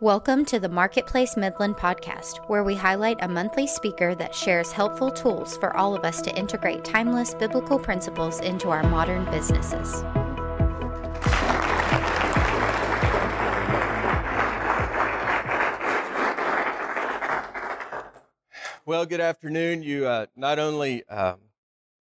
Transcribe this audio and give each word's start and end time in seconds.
Welcome 0.00 0.44
to 0.44 0.60
the 0.60 0.68
Marketplace 0.68 1.36
Midland 1.36 1.76
podcast, 1.76 2.48
where 2.48 2.62
we 2.62 2.76
highlight 2.76 3.16
a 3.20 3.26
monthly 3.26 3.66
speaker 3.66 4.14
that 4.14 4.32
shares 4.32 4.70
helpful 4.70 5.10
tools 5.10 5.56
for 5.56 5.76
all 5.76 5.92
of 5.92 6.04
us 6.04 6.22
to 6.22 6.38
integrate 6.38 6.84
timeless 6.84 7.34
biblical 7.34 7.80
principles 7.80 8.38
into 8.38 8.70
our 8.70 8.84
modern 8.84 9.24
businesses. 9.32 10.04
Well, 18.86 19.04
good 19.04 19.20
afternoon. 19.20 19.82
You 19.82 20.06
uh, 20.06 20.26
not 20.36 20.60
only 20.60 21.04
um, 21.08 21.38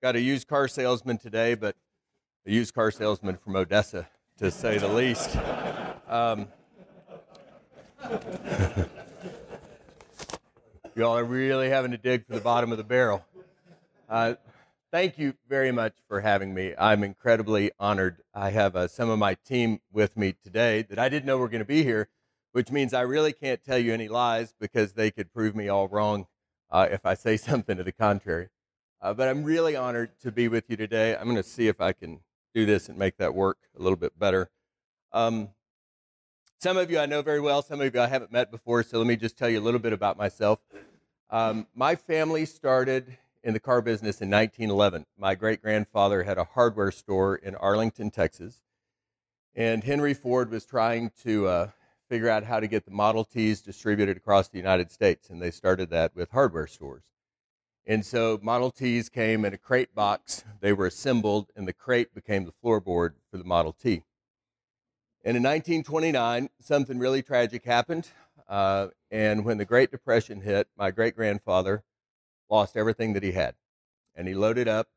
got 0.03 0.15
a 0.15 0.21
used 0.21 0.47
car 0.47 0.67
salesman 0.67 1.17
today, 1.17 1.55
but 1.55 1.75
a 2.45 2.51
used 2.51 2.75
car 2.75 2.91
salesman 2.91 3.37
from 3.37 3.55
Odessa, 3.55 4.07
to 4.37 4.51
say 4.51 4.77
the 4.77 4.87
least. 4.87 5.35
Um, 6.07 6.49
Y'all 10.95 11.17
are 11.17 11.23
really 11.23 11.69
having 11.69 11.91
to 11.91 11.97
dig 11.97 12.25
for 12.25 12.33
the 12.33 12.41
bottom 12.41 12.71
of 12.71 12.77
the 12.77 12.83
barrel. 12.83 13.23
Uh, 14.09 14.33
thank 14.91 15.17
you 15.17 15.33
very 15.47 15.71
much 15.71 15.93
for 16.07 16.21
having 16.21 16.53
me. 16.53 16.73
I'm 16.77 17.03
incredibly 17.03 17.71
honored. 17.79 18.23
I 18.33 18.49
have 18.51 18.75
uh, 18.75 18.87
some 18.87 19.09
of 19.09 19.19
my 19.19 19.35
team 19.35 19.79
with 19.91 20.17
me 20.17 20.33
today 20.43 20.81
that 20.83 20.97
I 20.97 21.09
didn't 21.09 21.25
know 21.25 21.37
were 21.37 21.49
going 21.49 21.59
to 21.59 21.65
be 21.65 21.83
here, 21.83 22.09
which 22.51 22.71
means 22.71 22.93
I 22.93 23.01
really 23.01 23.33
can't 23.33 23.63
tell 23.63 23.77
you 23.77 23.93
any 23.93 24.07
lies 24.07 24.53
because 24.59 24.93
they 24.93 25.11
could 25.11 25.33
prove 25.33 25.55
me 25.55 25.67
all 25.67 25.87
wrong 25.87 26.27
uh, 26.71 26.87
if 26.89 27.05
I 27.05 27.13
say 27.13 27.37
something 27.37 27.77
to 27.77 27.83
the 27.83 27.91
contrary. 27.91 28.49
Uh, 29.01 29.13
but 29.13 29.27
I'm 29.27 29.43
really 29.43 29.75
honored 29.75 30.19
to 30.21 30.31
be 30.31 30.47
with 30.47 30.69
you 30.69 30.77
today. 30.77 31.15
I'm 31.15 31.25
going 31.25 31.35
to 31.35 31.43
see 31.43 31.67
if 31.67 31.79
I 31.79 31.93
can 31.93 32.21
do 32.55 32.65
this 32.65 32.89
and 32.89 32.97
make 32.97 33.17
that 33.17 33.35
work 33.35 33.57
a 33.77 33.81
little 33.83 33.97
bit 33.97 34.17
better. 34.17 34.49
Um, 35.13 35.49
some 36.59 36.77
of 36.77 36.89
you 36.89 36.97
I 36.97 37.05
know 37.05 37.21
very 37.21 37.39
well, 37.39 37.61
some 37.61 37.81
of 37.81 37.93
you 37.93 38.01
I 38.01 38.07
haven't 38.07 38.31
met 38.31 38.49
before, 38.49 38.81
so 38.81 38.97
let 38.97 39.07
me 39.07 39.15
just 39.15 39.37
tell 39.37 39.49
you 39.49 39.59
a 39.59 39.61
little 39.61 39.79
bit 39.79 39.93
about 39.93 40.17
myself. 40.17 40.59
Um, 41.29 41.67
my 41.75 41.95
family 41.95 42.45
started 42.45 43.17
in 43.43 43.53
the 43.53 43.59
car 43.59 43.81
business 43.81 44.21
in 44.21 44.29
1911. 44.31 45.05
My 45.19 45.35
great 45.35 45.61
grandfather 45.61 46.23
had 46.23 46.39
a 46.39 46.43
hardware 46.43 46.91
store 46.91 47.35
in 47.35 47.55
Arlington, 47.55 48.09
Texas, 48.09 48.61
and 49.55 49.83
Henry 49.83 50.15
Ford 50.15 50.49
was 50.49 50.65
trying 50.65 51.11
to 51.23 51.47
uh, 51.47 51.69
figure 52.09 52.29
out 52.29 52.43
how 52.43 52.59
to 52.59 52.67
get 52.67 52.85
the 52.85 52.91
Model 52.91 53.23
Ts 53.23 53.61
distributed 53.61 54.17
across 54.17 54.47
the 54.47 54.57
United 54.57 54.91
States, 54.91 55.29
and 55.29 55.39
they 55.39 55.51
started 55.51 55.91
that 55.91 56.15
with 56.15 56.31
hardware 56.31 56.67
stores. 56.67 57.03
And 57.85 58.03
so 58.03 58.39
Model 58.41 58.71
Ts 58.71 59.09
came 59.09 59.45
in 59.45 59.53
a 59.53 59.57
crate 59.57 59.93
box, 59.93 60.43
they 60.59 60.73
were 60.73 60.87
assembled, 60.87 61.51
and 61.55 61.67
the 61.67 61.73
crate 61.73 62.15
became 62.15 62.45
the 62.45 62.53
floorboard 62.63 63.11
for 63.29 63.37
the 63.37 63.43
Model 63.43 63.73
T. 63.73 64.03
And 65.23 65.35
in 65.35 65.43
1929, 65.43 66.49
something 66.59 66.99
really 66.99 67.21
tragic 67.21 67.65
happened. 67.65 68.09
Uh, 68.47 68.87
and 69.11 69.43
when 69.43 69.57
the 69.57 69.65
Great 69.65 69.91
Depression 69.91 70.41
hit, 70.41 70.67
my 70.77 70.91
great 70.91 71.15
grandfather 71.15 71.83
lost 72.49 72.77
everything 72.77 73.13
that 73.13 73.23
he 73.23 73.33
had. 73.33 73.55
And 74.15 74.27
he 74.27 74.33
loaded 74.33 74.67
up 74.67 74.87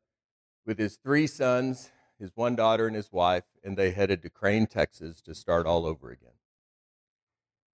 with 0.65 0.79
his 0.79 0.97
three 0.97 1.27
sons, 1.27 1.91
his 2.19 2.31
one 2.35 2.55
daughter, 2.55 2.87
and 2.87 2.95
his 2.95 3.11
wife, 3.11 3.43
and 3.63 3.77
they 3.77 3.91
headed 3.91 4.21
to 4.21 4.29
Crane, 4.29 4.67
Texas 4.67 5.21
to 5.21 5.35
start 5.35 5.65
all 5.65 5.85
over 5.85 6.11
again. 6.11 6.31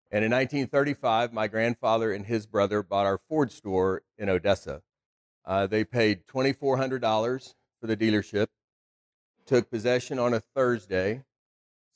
And 0.09 0.23
in 0.23 0.31
1935, 0.31 1.33
my 1.33 1.47
grandfather 1.47 2.13
and 2.13 2.25
his 2.25 2.45
brother 2.45 2.81
bought 2.81 3.05
our 3.05 3.19
Ford 3.29 3.51
store 3.51 4.03
in 4.17 4.29
Odessa. 4.29 4.81
Uh, 5.45 5.67
they 5.67 5.83
paid 5.83 6.25
$2,400 6.27 7.53
for 7.79 7.87
the 7.87 7.97
dealership, 7.97 8.47
took 9.45 9.69
possession 9.69 10.17
on 10.17 10.33
a 10.33 10.39
Thursday, 10.39 11.23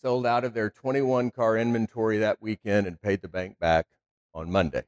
sold 0.01 0.25
out 0.25 0.43
of 0.43 0.53
their 0.53 0.69
21 0.69 1.31
car 1.31 1.57
inventory 1.57 2.17
that 2.17 2.41
weekend, 2.41 2.87
and 2.87 3.01
paid 3.01 3.21
the 3.21 3.27
bank 3.27 3.59
back 3.59 3.87
on 4.33 4.51
Monday. 4.51 4.83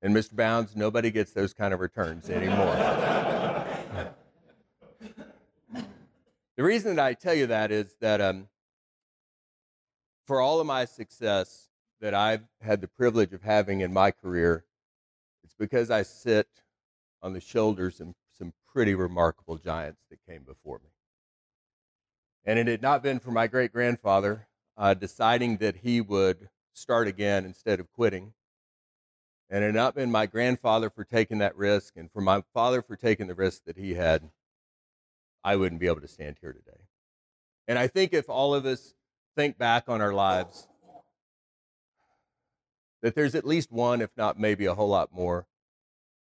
And 0.00 0.14
Mr. 0.14 0.34
Bounds, 0.34 0.74
nobody 0.74 1.10
gets 1.10 1.32
those 1.32 1.54
kind 1.54 1.72
of 1.72 1.80
returns 1.80 2.28
anymore. 2.28 2.74
the 6.56 6.62
reason 6.62 6.96
that 6.96 7.04
I 7.04 7.14
tell 7.14 7.34
you 7.34 7.46
that 7.46 7.70
is 7.70 7.94
that 8.00 8.20
um, 8.20 8.48
for 10.26 10.40
all 10.40 10.58
of 10.60 10.66
my 10.66 10.84
success 10.86 11.68
that 12.00 12.14
I've 12.14 12.42
had 12.60 12.80
the 12.80 12.88
privilege 12.88 13.32
of 13.32 13.42
having 13.42 13.80
in 13.80 13.92
my 13.92 14.10
career, 14.10 14.64
it's 15.44 15.54
because 15.54 15.90
I 15.90 16.02
sit 16.02 16.48
on 17.22 17.32
the 17.32 17.40
shoulders 17.40 18.00
of 18.00 18.08
some 18.36 18.52
pretty 18.72 18.94
remarkable 18.94 19.56
giants 19.56 20.00
that 20.10 20.18
came 20.28 20.42
before 20.42 20.80
me. 20.82 20.91
And 22.44 22.58
it 22.58 22.66
had 22.66 22.82
not 22.82 23.02
been 23.02 23.20
for 23.20 23.30
my 23.30 23.46
great 23.46 23.72
grandfather 23.72 24.46
uh, 24.76 24.94
deciding 24.94 25.58
that 25.58 25.76
he 25.76 26.00
would 26.00 26.48
start 26.72 27.06
again 27.06 27.44
instead 27.44 27.78
of 27.78 27.92
quitting. 27.92 28.32
And 29.48 29.62
it 29.62 29.68
had 29.68 29.74
not 29.74 29.94
been 29.94 30.10
my 30.10 30.26
grandfather 30.26 30.90
for 30.90 31.04
taking 31.04 31.38
that 31.38 31.56
risk, 31.56 31.94
and 31.96 32.10
for 32.10 32.22
my 32.22 32.42
father 32.54 32.80
for 32.80 32.96
taking 32.96 33.26
the 33.26 33.34
risk 33.34 33.64
that 33.66 33.76
he 33.76 33.94
had, 33.94 34.30
I 35.44 35.56
wouldn't 35.56 35.80
be 35.80 35.86
able 35.86 36.00
to 36.00 36.08
stand 36.08 36.38
here 36.40 36.52
today. 36.52 36.80
And 37.68 37.78
I 37.78 37.86
think 37.86 38.12
if 38.12 38.30
all 38.30 38.54
of 38.54 38.64
us 38.64 38.94
think 39.36 39.58
back 39.58 39.88
on 39.88 40.00
our 40.00 40.14
lives, 40.14 40.68
that 43.02 43.14
there's 43.14 43.34
at 43.34 43.46
least 43.46 43.70
one, 43.70 44.00
if 44.00 44.10
not 44.16 44.38
maybe 44.38 44.66
a 44.66 44.74
whole 44.74 44.88
lot 44.88 45.12
more, 45.12 45.46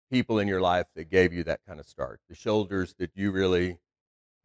people 0.09 0.39
in 0.39 0.47
your 0.47 0.61
life 0.61 0.87
that 0.95 1.09
gave 1.09 1.33
you 1.33 1.43
that 1.43 1.59
kind 1.67 1.79
of 1.79 1.85
start, 1.85 2.19
the 2.29 2.35
shoulders 2.35 2.95
that 2.99 3.11
you 3.15 3.31
really 3.31 3.79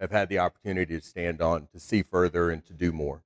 have 0.00 0.10
had 0.10 0.28
the 0.28 0.38
opportunity 0.38 0.98
to 0.98 1.04
stand 1.04 1.40
on, 1.40 1.68
to 1.72 1.80
see 1.80 2.02
further, 2.02 2.50
and 2.50 2.64
to 2.66 2.72
do 2.72 2.92
more. 2.92 3.22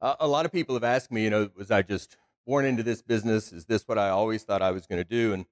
Uh, 0.00 0.14
a 0.20 0.28
lot 0.28 0.46
of 0.46 0.52
people 0.52 0.74
have 0.76 0.84
asked 0.84 1.10
me, 1.10 1.24
you 1.24 1.30
know, 1.30 1.50
was 1.56 1.70
I 1.70 1.82
just 1.82 2.16
born 2.46 2.64
into 2.64 2.82
this 2.82 3.02
business? 3.02 3.52
Is 3.52 3.64
this 3.66 3.86
what 3.86 3.98
I 3.98 4.10
always 4.10 4.44
thought 4.44 4.62
I 4.62 4.70
was 4.70 4.86
going 4.86 5.00
to 5.00 5.08
do? 5.08 5.32
And, 5.32 5.46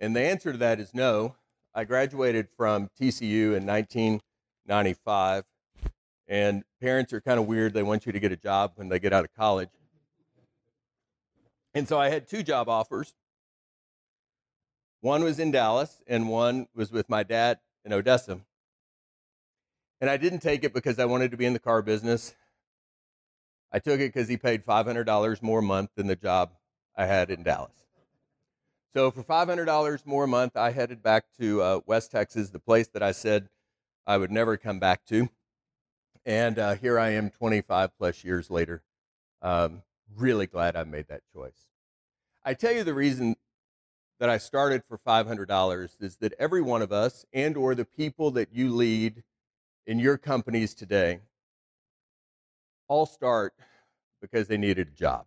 and 0.00 0.16
the 0.16 0.22
answer 0.22 0.52
to 0.52 0.58
that 0.58 0.80
is 0.80 0.94
no. 0.94 1.36
I 1.74 1.84
graduated 1.84 2.48
from 2.56 2.88
TCU 3.00 3.56
in 3.56 3.66
1995, 3.66 5.44
and 6.28 6.62
parents 6.80 7.12
are 7.12 7.20
kind 7.20 7.38
of 7.38 7.46
weird. 7.46 7.74
They 7.74 7.82
want 7.82 8.06
you 8.06 8.12
to 8.12 8.20
get 8.20 8.32
a 8.32 8.36
job 8.36 8.72
when 8.76 8.88
they 8.88 8.98
get 8.98 9.12
out 9.12 9.24
of 9.24 9.34
college. 9.34 9.70
And 11.74 11.88
so 11.88 11.98
I 11.98 12.08
had 12.08 12.28
two 12.28 12.42
job 12.42 12.68
offers. 12.68 13.14
One 15.00 15.22
was 15.24 15.38
in 15.38 15.50
Dallas, 15.50 16.00
and 16.06 16.28
one 16.28 16.68
was 16.74 16.90
with 16.90 17.10
my 17.10 17.24
dad 17.24 17.58
in 17.84 17.92
Odessa. 17.92 18.40
And 20.04 20.10
I 20.10 20.18
didn't 20.18 20.40
take 20.40 20.64
it 20.64 20.74
because 20.74 20.98
I 20.98 21.06
wanted 21.06 21.30
to 21.30 21.38
be 21.38 21.46
in 21.46 21.54
the 21.54 21.58
car 21.58 21.80
business. 21.80 22.34
I 23.72 23.78
took 23.78 24.00
it 24.00 24.12
because 24.12 24.28
he 24.28 24.36
paid 24.36 24.62
$500 24.62 25.42
more 25.42 25.60
a 25.60 25.62
month 25.62 25.92
than 25.96 26.08
the 26.08 26.14
job 26.14 26.50
I 26.94 27.06
had 27.06 27.30
in 27.30 27.42
Dallas. 27.42 27.72
So 28.92 29.10
for 29.10 29.22
$500 29.22 30.04
more 30.04 30.24
a 30.24 30.28
month, 30.28 30.58
I 30.58 30.72
headed 30.72 31.02
back 31.02 31.24
to 31.40 31.62
uh, 31.62 31.80
West 31.86 32.10
Texas, 32.10 32.50
the 32.50 32.58
place 32.58 32.86
that 32.88 33.02
I 33.02 33.12
said 33.12 33.48
I 34.06 34.18
would 34.18 34.30
never 34.30 34.58
come 34.58 34.78
back 34.78 35.06
to. 35.06 35.30
And 36.26 36.58
uh, 36.58 36.74
here 36.74 36.98
I 36.98 37.12
am 37.12 37.30
25 37.30 37.96
plus 37.96 38.22
years 38.24 38.50
later. 38.50 38.82
Um, 39.40 39.84
really 40.14 40.46
glad 40.46 40.76
I 40.76 40.84
made 40.84 41.08
that 41.08 41.22
choice. 41.32 41.70
I 42.44 42.52
tell 42.52 42.72
you 42.72 42.84
the 42.84 42.92
reason 42.92 43.36
that 44.20 44.28
I 44.28 44.36
started 44.36 44.82
for 44.86 44.98
$500 44.98 46.02
is 46.02 46.16
that 46.16 46.34
every 46.38 46.60
one 46.60 46.82
of 46.82 46.92
us 46.92 47.24
and 47.32 47.56
or 47.56 47.74
the 47.74 47.86
people 47.86 48.30
that 48.32 48.52
you 48.52 48.70
lead 48.70 49.22
in 49.86 49.98
your 49.98 50.16
companies 50.16 50.74
today 50.74 51.20
all 52.88 53.06
start 53.06 53.54
because 54.20 54.48
they 54.48 54.56
needed 54.56 54.88
a 54.88 54.90
job. 54.90 55.26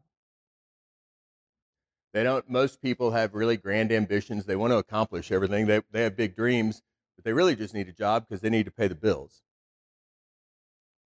They 2.14 2.24
don't, 2.24 2.50
most 2.50 2.82
people 2.82 3.12
have 3.12 3.36
really 3.36 3.58
grand 3.58 3.92
ambitions. 3.92 4.46
They 4.46 4.56
want 4.56 4.72
to 4.72 4.78
accomplish 4.78 5.32
everything. 5.32 5.68
They, 5.68 5.82
they 5.92 6.04
have 6.04 6.16
big 6.16 6.36
dreams, 6.36 6.82
but 7.16 7.26
they 7.26 7.34
really 7.34 7.56
just 7.56 7.74
need 7.74 7.88
a 7.88 7.94
job 7.94 8.26
because 8.28 8.42
they 8.42 8.50
need 8.50 8.66
to 8.66 8.72
pay 8.72 8.88
the 8.88 8.96
bills. 8.96 9.44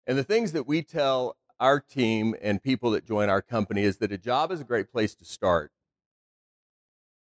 And 0.06 0.18
the 0.18 0.24
things 0.24 0.52
that 0.52 0.66
we 0.66 0.82
tell 0.82 1.36
our 1.60 1.80
team 1.80 2.34
and 2.40 2.62
people 2.62 2.90
that 2.92 3.06
join 3.06 3.28
our 3.28 3.42
company 3.42 3.82
is 3.82 3.98
that 3.98 4.12
a 4.12 4.18
job 4.18 4.50
is 4.50 4.60
a 4.60 4.64
great 4.64 4.90
place 4.92 5.14
to 5.16 5.24
start. 5.24 5.70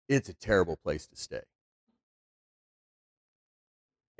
It's 0.09 0.29
a 0.29 0.35
terrible 0.35 0.77
place 0.77 1.07
to 1.07 1.17
stay. 1.17 1.43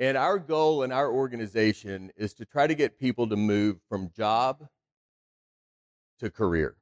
And 0.03 0.17
our 0.17 0.37
goal 0.37 0.83
in 0.83 0.91
our 0.91 1.09
organization 1.09 2.11
is 2.17 2.33
to 2.33 2.43
try 2.43 2.67
to 2.67 2.75
get 2.75 2.99
people 2.99 3.25
to 3.29 3.37
move 3.37 3.77
from 3.87 4.11
job 4.13 4.67
to 6.19 6.29
career. 6.29 6.75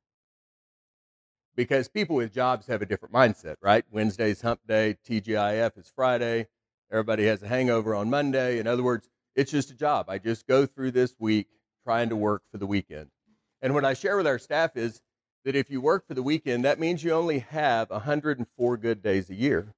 Because 1.56 1.88
people 1.88 2.16
with 2.16 2.34
jobs 2.34 2.66
have 2.66 2.82
a 2.82 2.86
different 2.88 3.14
mindset, 3.14 3.58
right? 3.62 3.86
Wednesday's 3.92 4.42
hump 4.42 4.62
day, 4.68 4.98
TGIF 5.08 5.78
is 5.78 5.92
Friday, 5.96 6.48
everybody 6.92 7.28
has 7.28 7.44
a 7.44 7.48
hangover 7.48 7.94
on 7.94 8.10
Monday. 8.10 8.58
In 8.58 8.66
other 8.66 8.82
words, 8.82 9.08
it's 9.36 9.52
just 9.52 9.70
a 9.70 9.76
job. 9.76 10.10
I 10.10 10.18
just 10.18 10.48
go 10.48 10.66
through 10.66 10.90
this 10.90 11.16
week 11.20 11.46
trying 11.84 12.10
to 12.10 12.16
work 12.16 12.42
for 12.52 12.58
the 12.58 12.66
weekend. 12.66 13.12
And 13.62 13.76
what 13.76 13.86
I 13.86 13.94
share 13.94 14.18
with 14.18 14.26
our 14.26 14.40
staff 14.40 14.76
is 14.76 15.04
that 15.46 15.56
if 15.56 15.70
you 15.70 15.80
work 15.80 16.08
for 16.08 16.16
the 16.16 16.24
weekend, 16.24 16.66
that 16.66 16.80
means 16.80 17.04
you 17.04 17.12
only 17.12 17.38
have 17.38 17.92
104 17.92 18.78
good 18.78 19.04
days 19.04 19.30
a 19.30 19.36
year 19.36 19.76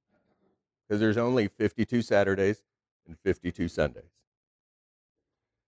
because 0.88 0.98
there's 0.98 1.18
only 1.18 1.48
52 1.48 2.00
Saturdays 2.00 2.62
and 3.06 3.16
52 3.24 3.68
Sundays. 3.68 4.04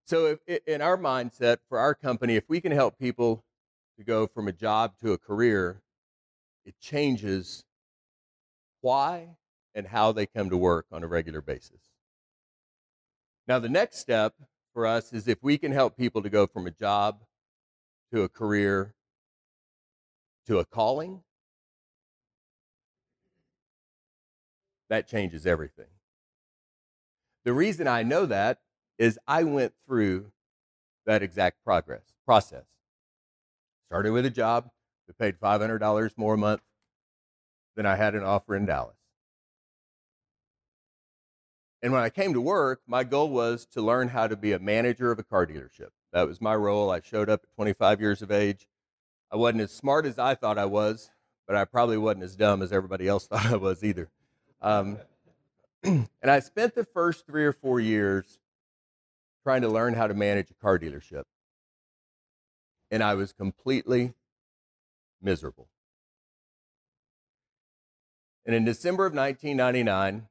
So, 0.04 0.36
if, 0.46 0.60
in 0.66 0.80
our 0.80 0.96
mindset 0.96 1.58
for 1.68 1.78
our 1.78 1.94
company, 1.94 2.36
if 2.36 2.48
we 2.48 2.60
can 2.60 2.72
help 2.72 2.98
people 2.98 3.44
to 3.98 4.04
go 4.04 4.26
from 4.26 4.46
a 4.46 4.52
job 4.52 4.94
to 5.02 5.12
a 5.12 5.18
career, 5.18 5.82
it 6.64 6.78
changes 6.80 7.64
why 8.80 9.36
and 9.74 9.88
how 9.88 10.12
they 10.12 10.26
come 10.26 10.48
to 10.50 10.56
work 10.56 10.86
on 10.92 11.02
a 11.02 11.06
regular 11.06 11.40
basis. 11.40 11.90
Now, 13.48 13.58
the 13.58 13.68
next 13.68 13.98
step 13.98 14.34
for 14.72 14.86
us 14.86 15.12
is 15.12 15.26
if 15.26 15.42
we 15.42 15.58
can 15.58 15.72
help 15.72 15.96
people 15.96 16.22
to 16.22 16.30
go 16.30 16.46
from 16.46 16.66
a 16.66 16.70
job 16.70 17.22
to 18.12 18.22
a 18.22 18.28
career 18.28 18.94
to 20.46 20.58
a 20.58 20.64
calling, 20.64 21.22
that 24.88 25.08
changes 25.08 25.46
everything. 25.46 25.86
The 27.46 27.52
reason 27.52 27.86
I 27.86 28.02
know 28.02 28.26
that 28.26 28.58
is 28.98 29.20
I 29.28 29.44
went 29.44 29.72
through 29.86 30.32
that 31.06 31.22
exact 31.22 31.62
progress 31.64 32.02
process. 32.24 32.64
Started 33.86 34.10
with 34.10 34.26
a 34.26 34.30
job 34.30 34.68
that 35.06 35.16
paid 35.16 35.38
$500 35.38 36.10
more 36.16 36.34
a 36.34 36.38
month 36.38 36.62
than 37.76 37.86
I 37.86 37.94
had 37.94 38.16
an 38.16 38.24
offer 38.24 38.56
in 38.56 38.66
Dallas. 38.66 38.96
And 41.82 41.92
when 41.92 42.02
I 42.02 42.10
came 42.10 42.32
to 42.32 42.40
work, 42.40 42.80
my 42.84 43.04
goal 43.04 43.30
was 43.30 43.64
to 43.66 43.80
learn 43.80 44.08
how 44.08 44.26
to 44.26 44.34
be 44.34 44.50
a 44.50 44.58
manager 44.58 45.12
of 45.12 45.20
a 45.20 45.22
car 45.22 45.46
dealership. 45.46 45.90
That 46.12 46.26
was 46.26 46.40
my 46.40 46.56
role. 46.56 46.90
I 46.90 47.00
showed 47.00 47.30
up 47.30 47.42
at 47.44 47.54
25 47.54 48.00
years 48.00 48.22
of 48.22 48.32
age. 48.32 48.66
I 49.30 49.36
wasn't 49.36 49.62
as 49.62 49.70
smart 49.70 50.04
as 50.04 50.18
I 50.18 50.34
thought 50.34 50.58
I 50.58 50.64
was, 50.64 51.12
but 51.46 51.54
I 51.54 51.64
probably 51.64 51.96
wasn't 51.96 52.24
as 52.24 52.34
dumb 52.34 52.60
as 52.60 52.72
everybody 52.72 53.06
else 53.06 53.26
thought 53.28 53.46
I 53.46 53.54
was 53.54 53.84
either. 53.84 54.10
Um, 54.60 54.98
and 55.84 56.08
I 56.22 56.40
spent 56.40 56.74
the 56.74 56.84
first 56.84 57.26
three 57.26 57.44
or 57.44 57.52
four 57.52 57.80
years 57.80 58.38
trying 59.42 59.62
to 59.62 59.68
learn 59.68 59.94
how 59.94 60.06
to 60.06 60.14
manage 60.14 60.50
a 60.50 60.54
car 60.54 60.78
dealership. 60.78 61.22
And 62.90 63.02
I 63.02 63.14
was 63.14 63.32
completely 63.32 64.14
miserable. 65.22 65.68
And 68.44 68.54
in 68.54 68.64
December 68.64 69.06
of 69.06 69.14
1999, 69.14 70.28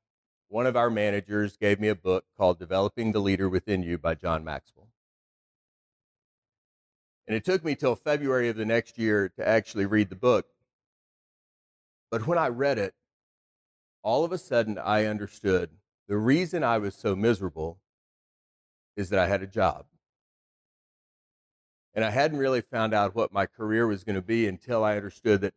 one 0.47 0.65
of 0.65 0.77
our 0.77 0.89
managers 0.89 1.57
gave 1.57 1.79
me 1.79 1.89
a 1.89 1.95
book 1.95 2.25
called 2.37 2.59
Developing 2.59 3.11
the 3.11 3.19
Leader 3.19 3.49
Within 3.49 3.83
You 3.83 3.97
by 3.97 4.15
John 4.15 4.43
Maxwell. 4.43 4.87
And 7.27 7.35
it 7.35 7.43
took 7.43 7.63
me 7.63 7.75
till 7.75 7.95
February 7.95 8.49
of 8.49 8.55
the 8.55 8.65
next 8.65 8.97
year 8.97 9.29
to 9.37 9.47
actually 9.47 9.85
read 9.85 10.09
the 10.09 10.15
book. 10.15 10.45
But 12.11 12.27
when 12.27 12.37
I 12.37 12.49
read 12.49 12.77
it, 12.77 12.93
all 14.05 14.23
of 14.23 14.31
a 14.31 14.37
sudden 14.37 14.77
I 14.77 15.05
understood 15.05 15.71
the 16.07 16.15
reason 16.15 16.63
I 16.63 16.77
was 16.77 16.93
so 16.93 17.15
miserable 17.15 17.79
is 18.95 19.09
that 19.09 19.19
I 19.19 19.27
had 19.27 19.41
a 19.41 19.47
job. 19.47 19.85
And 21.95 22.05
I 22.05 22.11
hadn't 22.11 22.37
really 22.37 22.61
found 22.61 22.93
out 22.93 23.15
what 23.15 23.33
my 23.33 23.47
career 23.47 23.87
was 23.87 24.03
going 24.03 24.15
to 24.15 24.21
be 24.21 24.47
until 24.47 24.83
I 24.83 24.95
understood 24.95 25.41
that 25.41 25.55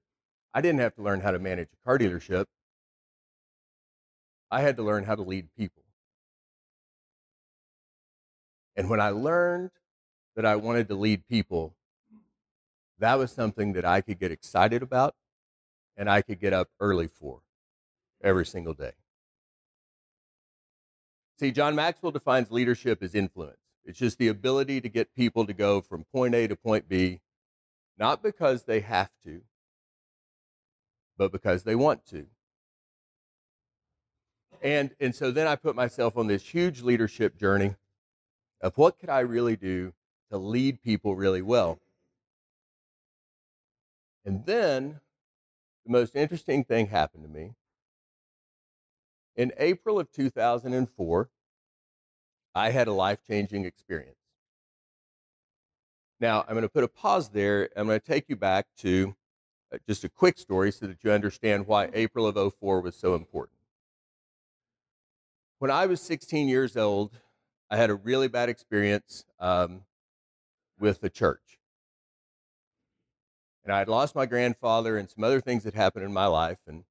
I 0.55 0.63
didn't 0.63 0.81
have 0.81 0.95
to 0.95 1.03
learn 1.03 1.21
how 1.21 1.31
to 1.31 1.39
manage 1.39 1.69
a 1.75 1.85
car 1.85 1.99
dealership. 1.99 2.47
I 4.51 4.63
had 4.63 4.77
to 4.77 4.83
learn 4.83 5.05
how 5.05 5.15
to 5.15 5.23
lead 5.23 5.49
people. 5.55 5.83
And 8.77 8.89
when 8.89 9.01
I 9.01 9.11
learned 9.11 9.73
that 10.37 10.47
I 10.47 10.57
wanted 10.57 10.89
to 10.89 10.95
lead 10.95 11.29
people, 11.29 11.75
that 12.99 13.19
was 13.19 13.31
something 13.31 13.75
that 13.75 13.85
I 13.85 14.01
could 14.01 14.19
get 14.19 14.33
excited 14.33 14.83
about 14.83 15.15
and 15.99 16.09
I 16.09 16.23
could 16.23 16.41
get 16.41 16.55
up 16.55 16.69
early 16.81 17.09
for 17.09 17.43
every 18.23 18.47
single 18.47 18.75
day. 18.75 18.93
See, 21.39 21.53
John 21.53 21.75
Maxwell 21.75 22.13
defines 22.13 22.51
leadership 22.51 23.03
as 23.03 23.15
influence. 23.15 23.59
It's 23.85 23.99
just 23.99 24.19
the 24.19 24.29
ability 24.29 24.81
to 24.81 24.89
get 24.89 25.15
people 25.15 25.47
to 25.47 25.53
go 25.53 25.81
from 25.81 26.05
point 26.13 26.35
A 26.35 26.47
to 26.49 26.57
point 26.57 26.89
B, 26.89 27.21
not 27.97 28.23
because 28.23 28.65
they 28.65 28.81
have 28.81 29.11
to, 29.25 29.43
but 31.17 31.33
because 31.33 31.63
they 31.63 31.75
want 31.75 32.05
to. 32.07 32.27
And, 34.61 34.91
and 35.01 35.15
so 35.15 35.31
then 35.31 35.47
I 35.47 35.57
put 35.57 35.77
myself 35.77 36.17
on 36.17 36.27
this 36.27 36.43
huge 36.43 36.83
leadership 36.83 37.39
journey 37.39 37.77
of 38.61 38.77
what 38.77 38.99
could 38.99 39.09
I 39.09 39.21
really 39.21 39.57
do 39.57 39.93
to 40.31 40.39
lead 40.39 40.83
people 40.83 41.15
really 41.15 41.43
well. 41.43 41.79
And 44.25 44.45
then 44.45 45.01
the 45.87 45.93
most 45.93 46.17
interesting 46.17 46.65
thing 46.65 46.89
happened 46.89 47.23
to 47.23 47.31
me. 47.31 47.53
In 49.39 49.53
April 49.57 50.01
of 50.01 50.11
2004, 50.11 51.31
I 52.57 52.71
had 52.71 52.89
a 52.89 52.93
life 52.93 53.21
changing 53.25 53.65
experience. 53.65 54.17
Now, 56.19 56.41
I'm 56.41 56.55
going 56.55 56.63
to 56.63 56.69
put 56.69 56.83
a 56.83 56.89
pause 56.89 57.29
there. 57.29 57.69
I'm 57.77 57.87
going 57.87 58.01
to 58.01 58.05
take 58.05 58.25
you 58.29 58.35
back 58.35 58.67
to 58.79 59.15
uh, 59.73 59.79
just 59.87 60.03
a 60.03 60.09
quick 60.09 60.39
story 60.39 60.73
so 60.73 60.89
that 60.89 61.05
you 61.05 61.13
understand 61.13 61.69
why 61.69 61.89
April 61.95 62.27
of 62.27 62.53
04 62.55 62.81
was 62.81 62.97
so 62.97 63.15
important. 63.15 63.61
When 65.61 65.71
I 65.71 65.87
was 65.87 66.01
16 66.01 66.49
years 66.49 66.77
old, 66.77 67.13
I 67.71 67.77
had 67.77 67.91
a 67.91 67.95
really 67.95 68.27
bad 68.27 68.49
experience 68.49 69.25
um, 69.39 69.83
with 70.81 71.01
the 71.01 71.11
church. 71.11 71.61
And 73.63 73.73
I 73.73 73.79
had 73.79 73.89
lost 73.89 74.17
my 74.17 74.27
grandfather 74.27 74.97
and 74.97 75.09
some 75.09 75.23
other 75.23 75.41
things 75.41 75.63
that 75.63 75.75
happened 75.75 76.05
in 76.05 76.13
my 76.13 76.27
life. 76.27 76.59
And 76.67 76.83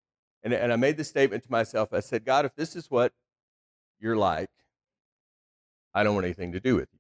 and, 0.48 0.54
and 0.54 0.72
I 0.72 0.78
made 0.78 0.96
the 0.96 1.04
statement 1.04 1.44
to 1.44 1.52
myself 1.52 1.90
I 1.92 2.00
said, 2.00 2.24
God, 2.24 2.46
if 2.46 2.56
this 2.56 2.76
is 2.76 2.90
what 2.90 3.12
you're 4.00 4.16
like, 4.16 4.50
I 5.94 6.04
don't 6.04 6.14
want 6.16 6.26
anything 6.26 6.54
to 6.54 6.60
do 6.62 6.76
with 6.76 6.88
you. 6.94 7.00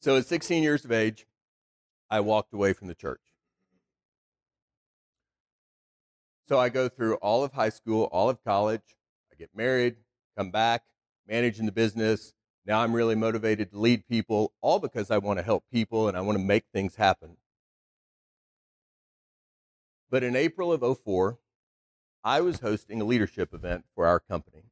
So 0.00 0.16
at 0.16 0.26
16 0.26 0.62
years 0.62 0.84
of 0.84 0.92
age, 0.92 1.26
I 2.08 2.20
walked 2.20 2.54
away 2.54 2.72
from 2.72 2.86
the 2.86 2.94
church. 2.94 3.20
So 6.48 6.58
I 6.58 6.68
go 6.68 6.88
through 6.88 7.14
all 7.16 7.42
of 7.42 7.52
high 7.52 7.70
school, 7.70 8.04
all 8.12 8.28
of 8.28 8.42
college. 8.44 8.96
I 9.32 9.36
get 9.36 9.50
married, 9.56 9.96
come 10.36 10.50
back, 10.50 10.82
managing 11.26 11.66
the 11.66 11.72
business. 11.72 12.32
Now 12.64 12.80
I'm 12.80 12.94
really 12.94 13.16
motivated 13.16 13.72
to 13.72 13.78
lead 13.78 14.06
people, 14.06 14.52
all 14.60 14.78
because 14.78 15.10
I 15.10 15.18
want 15.18 15.40
to 15.40 15.44
help 15.44 15.64
people 15.72 16.06
and 16.06 16.16
I 16.16 16.20
want 16.20 16.38
to 16.38 16.44
make 16.44 16.64
things 16.72 16.94
happen. 16.94 17.38
But 20.12 20.22
in 20.22 20.36
April 20.36 20.70
of 20.70 20.98
04, 20.98 21.38
I 22.22 22.42
was 22.42 22.60
hosting 22.60 23.00
a 23.00 23.04
leadership 23.04 23.54
event 23.54 23.86
for 23.94 24.06
our 24.06 24.20
company. 24.20 24.64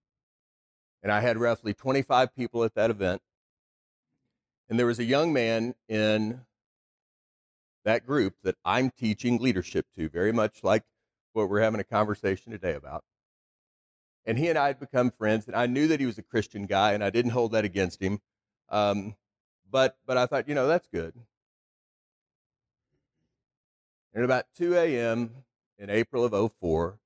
And 1.03 1.11
I 1.11 1.21
had 1.21 1.39
roughly 1.39 1.73
25 1.73 2.37
people 2.37 2.63
at 2.63 2.75
that 2.75 2.91
event. 2.91 3.23
And 4.69 4.79
there 4.79 4.87
was 4.87 4.99
a 4.99 5.05
young 5.05 5.33
man 5.33 5.75
in 5.89 6.43
that 7.87 8.06
group 8.06 8.35
that 8.43 8.56
I'm 8.67 8.91
teaching 8.91 9.39
leadership 9.39 9.87
to, 9.97 10.11
very 10.11 10.31
much 10.31 10.63
like 10.63 10.85
what 11.32 11.49
we're 11.49 11.63
having 11.63 11.81
a 11.81 11.85
conversation 11.85 12.53
today 12.53 12.75
about. 12.75 13.03
And 14.27 14.37
he 14.37 14.49
and 14.49 14.59
I 14.59 14.67
had 14.67 14.79
become 14.79 15.11
friends, 15.11 15.47
and 15.47 15.56
I 15.56 15.65
knew 15.65 15.89
that 15.89 16.01
he 16.01 16.06
was 16.06 16.19
a 16.19 16.23
Christian 16.23 16.67
guy, 16.67 16.93
and 16.93 17.03
I 17.03 17.09
didn't 17.09 17.31
hold 17.31 17.53
that 17.53 17.65
against 17.65 18.03
him. 18.03 18.20
Um, 18.69 19.17
but, 19.70 19.97
but 20.06 20.19
I 20.19 20.27
thought, 20.27 20.49
you 20.51 20.55
know, 20.55 20.69
that's 20.69 20.87
good. 20.93 21.15
And 24.12 24.22
at 24.22 24.24
about 24.24 24.46
2 24.56 24.76
a.m. 24.76 25.31
in 25.79 25.90
April 25.90 26.24
of 26.24 26.52
04, 26.60 26.98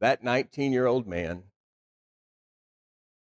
that 0.00 0.22
19 0.22 0.72
year 0.72 0.86
old 0.86 1.06
man 1.06 1.44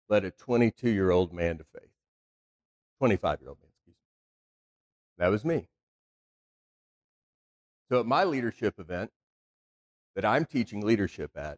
led 0.10 0.26
a 0.26 0.32
22 0.32 0.90
year 0.90 1.12
old 1.12 1.34
man 1.34 1.58
to 1.58 1.64
faith. 1.64 1.90
25 3.00 3.42
year 3.42 3.50
old 3.50 3.60
man, 3.62 3.70
excuse 3.76 3.96
me. 3.96 4.02
That 5.18 5.30
was 5.30 5.44
me. 5.44 5.68
So 7.90 8.00
at 8.00 8.06
my 8.06 8.24
leadership 8.24 8.80
event 8.80 9.12
that 10.16 10.26
I'm 10.26 10.46
teaching 10.46 10.86
leadership 10.86 11.32
at, 11.36 11.58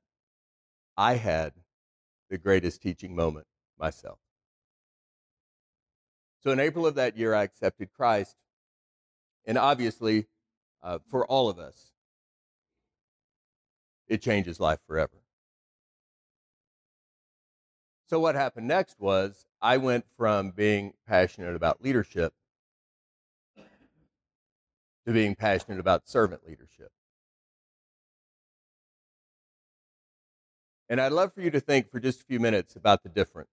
I 0.98 1.16
had 1.16 1.54
the 2.30 2.38
greatest 2.38 2.82
teaching 2.82 3.16
moment 3.16 3.48
myself. 3.78 4.20
So 6.44 6.52
in 6.52 6.60
April 6.60 6.86
of 6.86 6.96
that 6.96 7.18
year, 7.18 7.34
I 7.34 7.44
accepted 7.44 7.92
Christ. 7.92 8.36
And 9.46 9.58
obviously, 9.58 10.28
uh, 10.86 11.00
for 11.10 11.26
all 11.26 11.50
of 11.50 11.58
us, 11.58 11.92
it 14.08 14.22
changes 14.22 14.60
life 14.60 14.80
forever. 14.88 15.24
So, 18.08 18.20
what 18.20 18.36
happened 18.36 18.68
next 18.68 19.00
was 19.00 19.48
I 19.62 19.78
went 19.78 20.06
from 20.16 20.52
being 20.52 20.94
passionate 21.08 21.56
about 21.56 21.82
leadership 21.82 22.34
to 25.08 25.14
being 25.14 25.34
passionate 25.34 25.80
about 25.80 26.08
servant 26.08 26.46
leadership. 26.48 26.92
And 30.88 31.02
I'd 31.02 31.12
love 31.12 31.34
for 31.34 31.42
you 31.42 31.50
to 31.50 31.60
think 31.60 31.90
for 31.90 32.00
just 32.00 32.22
a 32.22 32.26
few 32.26 32.40
minutes 32.40 32.76
about 32.76 33.02
the 33.02 33.10
difference. 33.10 33.50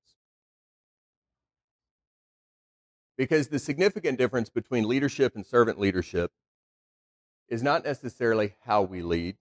Because 3.17 3.49
the 3.49 3.59
significant 3.59 4.19
difference 4.19 4.51
between 4.51 4.87
leadership 4.87 5.35
and 5.35 5.47
servant 5.47 5.81
leadership 5.81 6.31
is 7.53 7.63
not 7.63 7.85
necessarily 7.85 8.55
how 8.65 8.81
we 8.81 9.03
lead, 9.03 9.37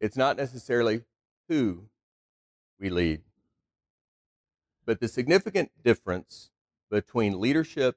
it's 0.00 0.16
not 0.16 0.36
necessarily 0.36 1.02
who 1.48 1.84
we 2.80 2.90
lead. 2.90 3.20
But 4.84 4.98
the 4.98 5.06
significant 5.06 5.70
difference 5.84 6.50
between 6.90 7.40
leadership 7.40 7.96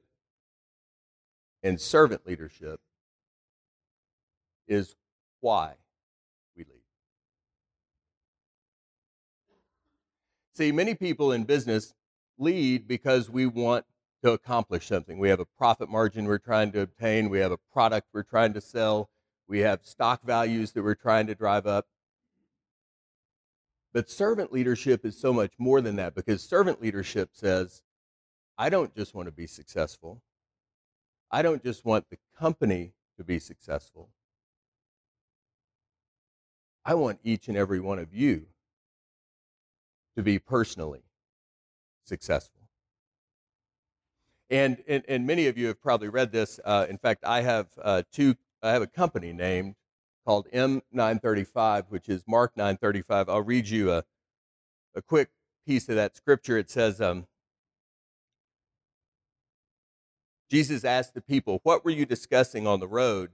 and 1.64 1.82
servant 1.82 2.28
leadership 2.28 2.80
is 4.68 4.96
why 5.42 5.74
we 6.56 6.66
lead. 6.66 6.84
See, 10.54 10.72
many 10.72 10.94
people 10.94 11.32
in 11.32 11.46
business 11.46 11.96
lead 12.38 12.88
because 12.88 13.28
we 13.28 13.48
want 13.48 13.86
to 14.24 14.32
accomplish 14.32 14.88
something. 14.88 15.20
We 15.20 15.30
have 15.30 15.42
a 15.42 15.46
profit 15.46 15.90
margin 15.90 16.26
we're 16.26 16.38
trying 16.38 16.72
to 16.72 16.82
obtain, 16.82 17.30
we 17.30 17.40
have 17.40 17.52
a 17.52 17.58
product 17.58 18.08
we're 18.14 18.24
trying 18.24 18.54
to 18.54 18.62
sell, 18.62 19.10
we 19.48 19.60
have 19.60 19.82
stock 19.84 20.24
values 20.24 20.72
that 20.72 20.84
we're 20.84 20.96
trying 20.96 21.28
to 21.28 21.36
drive 21.36 21.68
up. 21.68 21.88
But 23.94 24.10
servant 24.10 24.52
leadership 24.54 25.06
is 25.06 25.20
so 25.20 25.34
much 25.34 25.52
more 25.60 25.82
than 25.82 25.98
that 25.98 26.16
because 26.16 26.42
servant 26.42 26.82
leadership 26.82 27.30
says, 27.34 27.82
I 28.58 28.70
don't 28.70 28.96
just 28.96 29.14
want 29.14 29.28
to 29.28 29.32
be 29.32 29.46
successful. 29.46 30.22
I 31.30 31.42
don't 31.42 31.62
just 31.62 31.84
want 31.84 32.10
the 32.10 32.18
company 32.38 32.94
to 33.18 33.24
be 33.26 33.40
successful. 33.40 34.10
I 36.86 36.96
want 36.96 37.20
each 37.24 37.50
and 37.50 37.58
every 37.58 37.80
one 37.80 38.00
of 38.00 38.14
you 38.14 38.48
to 40.16 40.24
be 40.24 40.40
personally 40.40 41.04
successful. 42.06 42.63
And, 44.50 44.84
and, 44.88 45.04
and 45.08 45.26
many 45.26 45.48
of 45.48 45.58
you 45.58 45.68
have 45.68 45.82
probably 45.82 46.10
read 46.10 46.32
this. 46.32 46.60
Uh, 46.64 46.86
in 46.90 46.98
fact, 46.98 47.24
I 47.26 47.42
have 47.42 47.68
uh, 47.82 48.04
two. 48.12 48.36
I 48.62 48.72
have 48.72 48.82
a 48.82 48.88
company 48.88 49.34
named 49.34 49.76
called 50.26 50.48
M935, 50.54 51.86
which 51.90 52.08
is 52.08 52.24
Mark 52.28 52.56
935. 52.56 53.30
I'll 53.30 53.42
read 53.42 53.68
you 53.68 53.92
a, 53.92 54.04
a 54.96 55.02
quick 55.02 55.30
piece 55.66 55.90
of 55.90 55.96
that 55.96 56.16
scripture. 56.16 56.58
It 56.58 56.70
says, 56.70 57.02
um, 57.02 57.28
Jesus 60.50 60.86
asked 60.86 61.14
the 61.14 61.22
people, 61.22 61.60
What 61.64 61.84
were 61.84 61.92
you 61.92 62.06
discussing 62.06 62.68
on 62.68 62.80
the 62.80 62.88
road? 62.88 63.32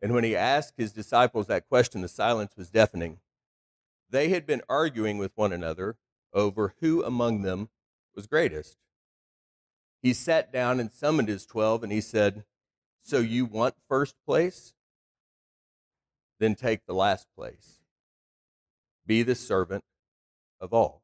And 0.00 0.12
when 0.12 0.24
he 0.24 0.36
asked 0.36 0.74
his 0.76 0.92
disciples 0.92 1.46
that 1.46 1.68
question, 1.68 2.00
the 2.02 2.08
silence 2.08 2.56
was 2.56 2.70
deafening. 2.70 3.18
They 4.10 4.28
had 4.28 4.46
been 4.46 4.62
arguing 4.68 5.18
with 5.18 5.32
one 5.34 5.52
another 5.52 5.96
over 6.32 6.74
who 6.80 7.02
among 7.04 7.42
them 7.42 7.68
was 8.14 8.26
greatest. 8.26 8.76
He 10.02 10.12
sat 10.12 10.52
down 10.52 10.80
and 10.80 10.92
summoned 10.92 11.28
his 11.28 11.46
twelve, 11.46 11.82
and 11.82 11.92
he 11.92 12.00
said, 12.00 12.44
So 13.02 13.18
you 13.18 13.46
want 13.46 13.74
first 13.88 14.14
place? 14.26 14.74
Then 16.38 16.54
take 16.54 16.84
the 16.86 16.94
last 16.94 17.26
place. 17.36 17.78
Be 19.06 19.22
the 19.22 19.34
servant 19.34 19.84
of 20.60 20.72
all. 20.72 21.02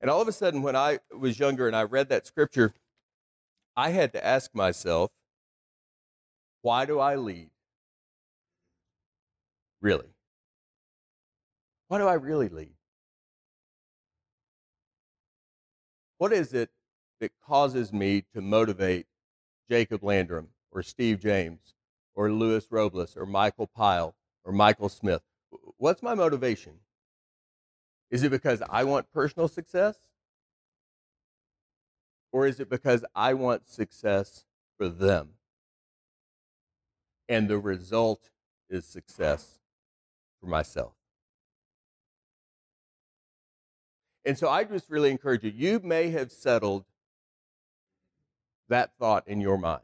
And 0.00 0.10
all 0.10 0.20
of 0.20 0.28
a 0.28 0.32
sudden, 0.32 0.62
when 0.62 0.76
I 0.76 1.00
was 1.16 1.38
younger 1.38 1.66
and 1.66 1.74
I 1.74 1.82
read 1.82 2.08
that 2.10 2.26
scripture, 2.26 2.72
I 3.76 3.90
had 3.90 4.12
to 4.12 4.24
ask 4.24 4.54
myself, 4.54 5.10
why 6.62 6.84
do 6.84 6.98
I 6.98 7.16
lead? 7.16 7.50
Really? 9.80 10.08
Why 11.88 11.98
do 11.98 12.06
I 12.06 12.14
really 12.14 12.48
lead? 12.48 12.74
What 16.18 16.32
is 16.32 16.52
it 16.52 16.70
that 17.20 17.32
causes 17.44 17.92
me 17.92 18.24
to 18.34 18.40
motivate 18.40 19.06
Jacob 19.70 20.02
Landrum 20.02 20.48
or 20.72 20.82
Steve 20.82 21.20
James 21.20 21.74
or 22.14 22.30
Lewis 22.30 22.66
Robles 22.70 23.16
or 23.16 23.24
Michael 23.24 23.68
Pyle 23.68 24.14
or 24.44 24.52
Michael 24.52 24.88
Smith? 24.88 25.22
What's 25.76 26.02
my 26.02 26.14
motivation? 26.14 26.74
Is 28.10 28.24
it 28.24 28.30
because 28.30 28.62
I 28.68 28.84
want 28.84 29.12
personal 29.12 29.48
success? 29.48 29.96
Or 32.32 32.46
is 32.46 32.60
it 32.60 32.68
because 32.68 33.04
I 33.14 33.34
want 33.34 33.68
success 33.68 34.44
for 34.76 34.88
them? 34.88 35.30
And 37.28 37.48
the 37.48 37.58
result 37.58 38.30
is 38.68 38.84
success 38.84 39.60
for 40.40 40.46
myself. 40.46 40.97
And 44.28 44.36
so 44.36 44.46
I 44.46 44.64
just 44.64 44.90
really 44.90 45.10
encourage 45.10 45.42
you, 45.42 45.50
you 45.56 45.80
may 45.82 46.10
have 46.10 46.30
settled 46.30 46.84
that 48.68 48.90
thought 48.98 49.26
in 49.26 49.40
your 49.40 49.56
mind. 49.56 49.80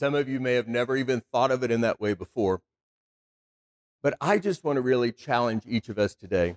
Some 0.00 0.16
of 0.16 0.28
you 0.28 0.40
may 0.40 0.54
have 0.54 0.66
never 0.66 0.96
even 0.96 1.22
thought 1.30 1.52
of 1.52 1.62
it 1.62 1.70
in 1.70 1.82
that 1.82 2.00
way 2.00 2.14
before. 2.14 2.62
But 4.02 4.16
I 4.20 4.40
just 4.40 4.64
want 4.64 4.78
to 4.78 4.80
really 4.80 5.12
challenge 5.12 5.62
each 5.64 5.88
of 5.88 5.96
us 5.96 6.16
today. 6.16 6.56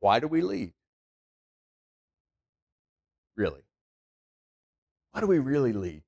Why 0.00 0.18
do 0.18 0.26
we 0.26 0.40
lead? 0.40 0.72
Really? 3.36 3.62
Why 5.12 5.20
do 5.20 5.28
we 5.28 5.38
really 5.38 5.72
lead? 5.72 6.02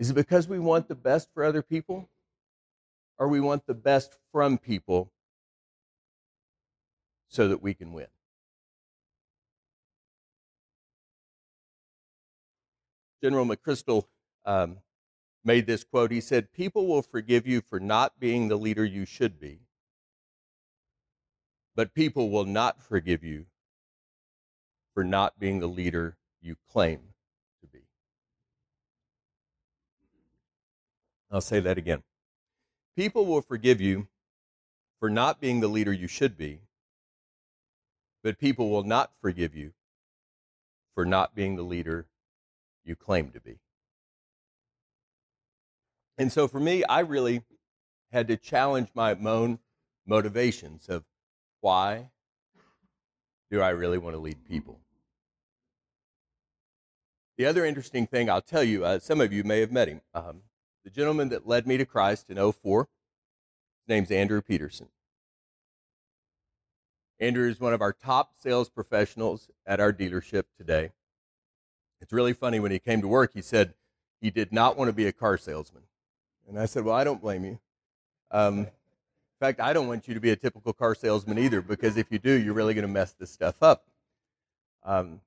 Is 0.00 0.10
it 0.10 0.14
because 0.14 0.48
we 0.48 0.58
want 0.58 0.88
the 0.88 0.96
best 0.96 1.28
for 1.32 1.44
other 1.44 1.62
people? 1.62 2.08
Or 3.18 3.28
we 3.28 3.38
want 3.38 3.68
the 3.68 3.74
best 3.74 4.18
from 4.32 4.58
people 4.58 5.12
so 7.28 7.48
that 7.48 7.62
we 7.62 7.74
can 7.74 7.92
win? 7.92 8.06
General 13.22 13.46
McChrystal 13.46 14.04
um, 14.44 14.78
made 15.44 15.66
this 15.66 15.84
quote. 15.84 16.10
He 16.10 16.20
said, 16.20 16.52
People 16.52 16.86
will 16.86 17.02
forgive 17.02 17.46
you 17.46 17.60
for 17.60 17.80
not 17.80 18.20
being 18.20 18.48
the 18.48 18.56
leader 18.56 18.84
you 18.84 19.04
should 19.04 19.40
be, 19.40 19.60
but 21.74 21.94
people 21.94 22.30
will 22.30 22.44
not 22.44 22.82
forgive 22.82 23.24
you 23.24 23.46
for 24.94 25.04
not 25.04 25.38
being 25.38 25.60
the 25.60 25.66
leader 25.66 26.16
you 26.40 26.56
claim 26.70 27.00
to 27.60 27.66
be. 27.66 27.80
I'll 31.30 31.40
say 31.40 31.60
that 31.60 31.78
again. 31.78 32.02
People 32.96 33.26
will 33.26 33.42
forgive 33.42 33.80
you 33.80 34.08
for 34.98 35.10
not 35.10 35.40
being 35.40 35.60
the 35.60 35.68
leader 35.68 35.92
you 35.92 36.08
should 36.08 36.38
be, 36.38 36.60
but 38.26 38.40
people 38.40 38.70
will 38.70 38.82
not 38.82 39.12
forgive 39.22 39.54
you 39.54 39.70
for 40.96 41.04
not 41.04 41.36
being 41.36 41.54
the 41.54 41.62
leader 41.62 42.06
you 42.84 42.96
claim 42.96 43.30
to 43.30 43.38
be. 43.40 43.60
And 46.18 46.32
so 46.32 46.48
for 46.48 46.58
me, 46.58 46.82
I 46.86 47.00
really 47.00 47.44
had 48.10 48.26
to 48.26 48.36
challenge 48.36 48.88
my 48.94 49.14
own 49.14 49.60
motivations 50.04 50.88
of 50.88 51.04
why 51.60 52.10
do 53.48 53.60
I 53.60 53.68
really 53.68 53.96
want 53.96 54.16
to 54.16 54.20
lead 54.20 54.44
people? 54.44 54.80
The 57.38 57.46
other 57.46 57.64
interesting 57.64 58.08
thing 58.08 58.28
I'll 58.28 58.42
tell 58.42 58.64
you, 58.64 58.84
uh, 58.84 58.98
some 58.98 59.20
of 59.20 59.32
you 59.32 59.44
may 59.44 59.60
have 59.60 59.70
met 59.70 59.86
him. 59.86 60.00
Um, 60.14 60.40
the 60.82 60.90
gentleman 60.90 61.28
that 61.28 61.46
led 61.46 61.64
me 61.64 61.76
to 61.76 61.86
Christ 61.86 62.28
in 62.28 62.38
04, 62.52 62.80
his 62.80 63.88
name's 63.88 64.10
Andrew 64.10 64.42
Peterson. 64.42 64.88
Andrew 67.18 67.48
is 67.48 67.60
one 67.60 67.72
of 67.72 67.80
our 67.80 67.92
top 67.92 68.34
sales 68.38 68.68
professionals 68.68 69.50
at 69.66 69.80
our 69.80 69.92
dealership 69.92 70.44
today. 70.56 70.90
It's 72.00 72.12
really 72.12 72.34
funny 72.34 72.60
when 72.60 72.72
he 72.72 72.78
came 72.78 73.00
to 73.00 73.08
work, 73.08 73.32
he 73.32 73.42
said 73.42 73.74
he 74.20 74.30
did 74.30 74.52
not 74.52 74.76
want 74.76 74.88
to 74.88 74.92
be 74.92 75.06
a 75.06 75.12
car 75.12 75.38
salesman. 75.38 75.84
And 76.48 76.58
I 76.58 76.66
said, 76.66 76.84
Well, 76.84 76.94
I 76.94 77.04
don't 77.04 77.20
blame 77.20 77.44
you. 77.44 77.58
Um, 78.30 78.58
in 78.58 79.40
fact, 79.40 79.60
I 79.60 79.72
don't 79.72 79.88
want 79.88 80.08
you 80.08 80.14
to 80.14 80.20
be 80.20 80.30
a 80.30 80.36
typical 80.36 80.72
car 80.72 80.94
salesman 80.94 81.38
either, 81.38 81.60
because 81.60 81.96
if 81.96 82.10
you 82.10 82.18
do, 82.18 82.32
you're 82.32 82.54
really 82.54 82.74
going 82.74 82.86
to 82.86 82.92
mess 82.92 83.12
this 83.12 83.30
stuff 83.30 83.62
up. 83.62 83.86
Um, 84.82 85.20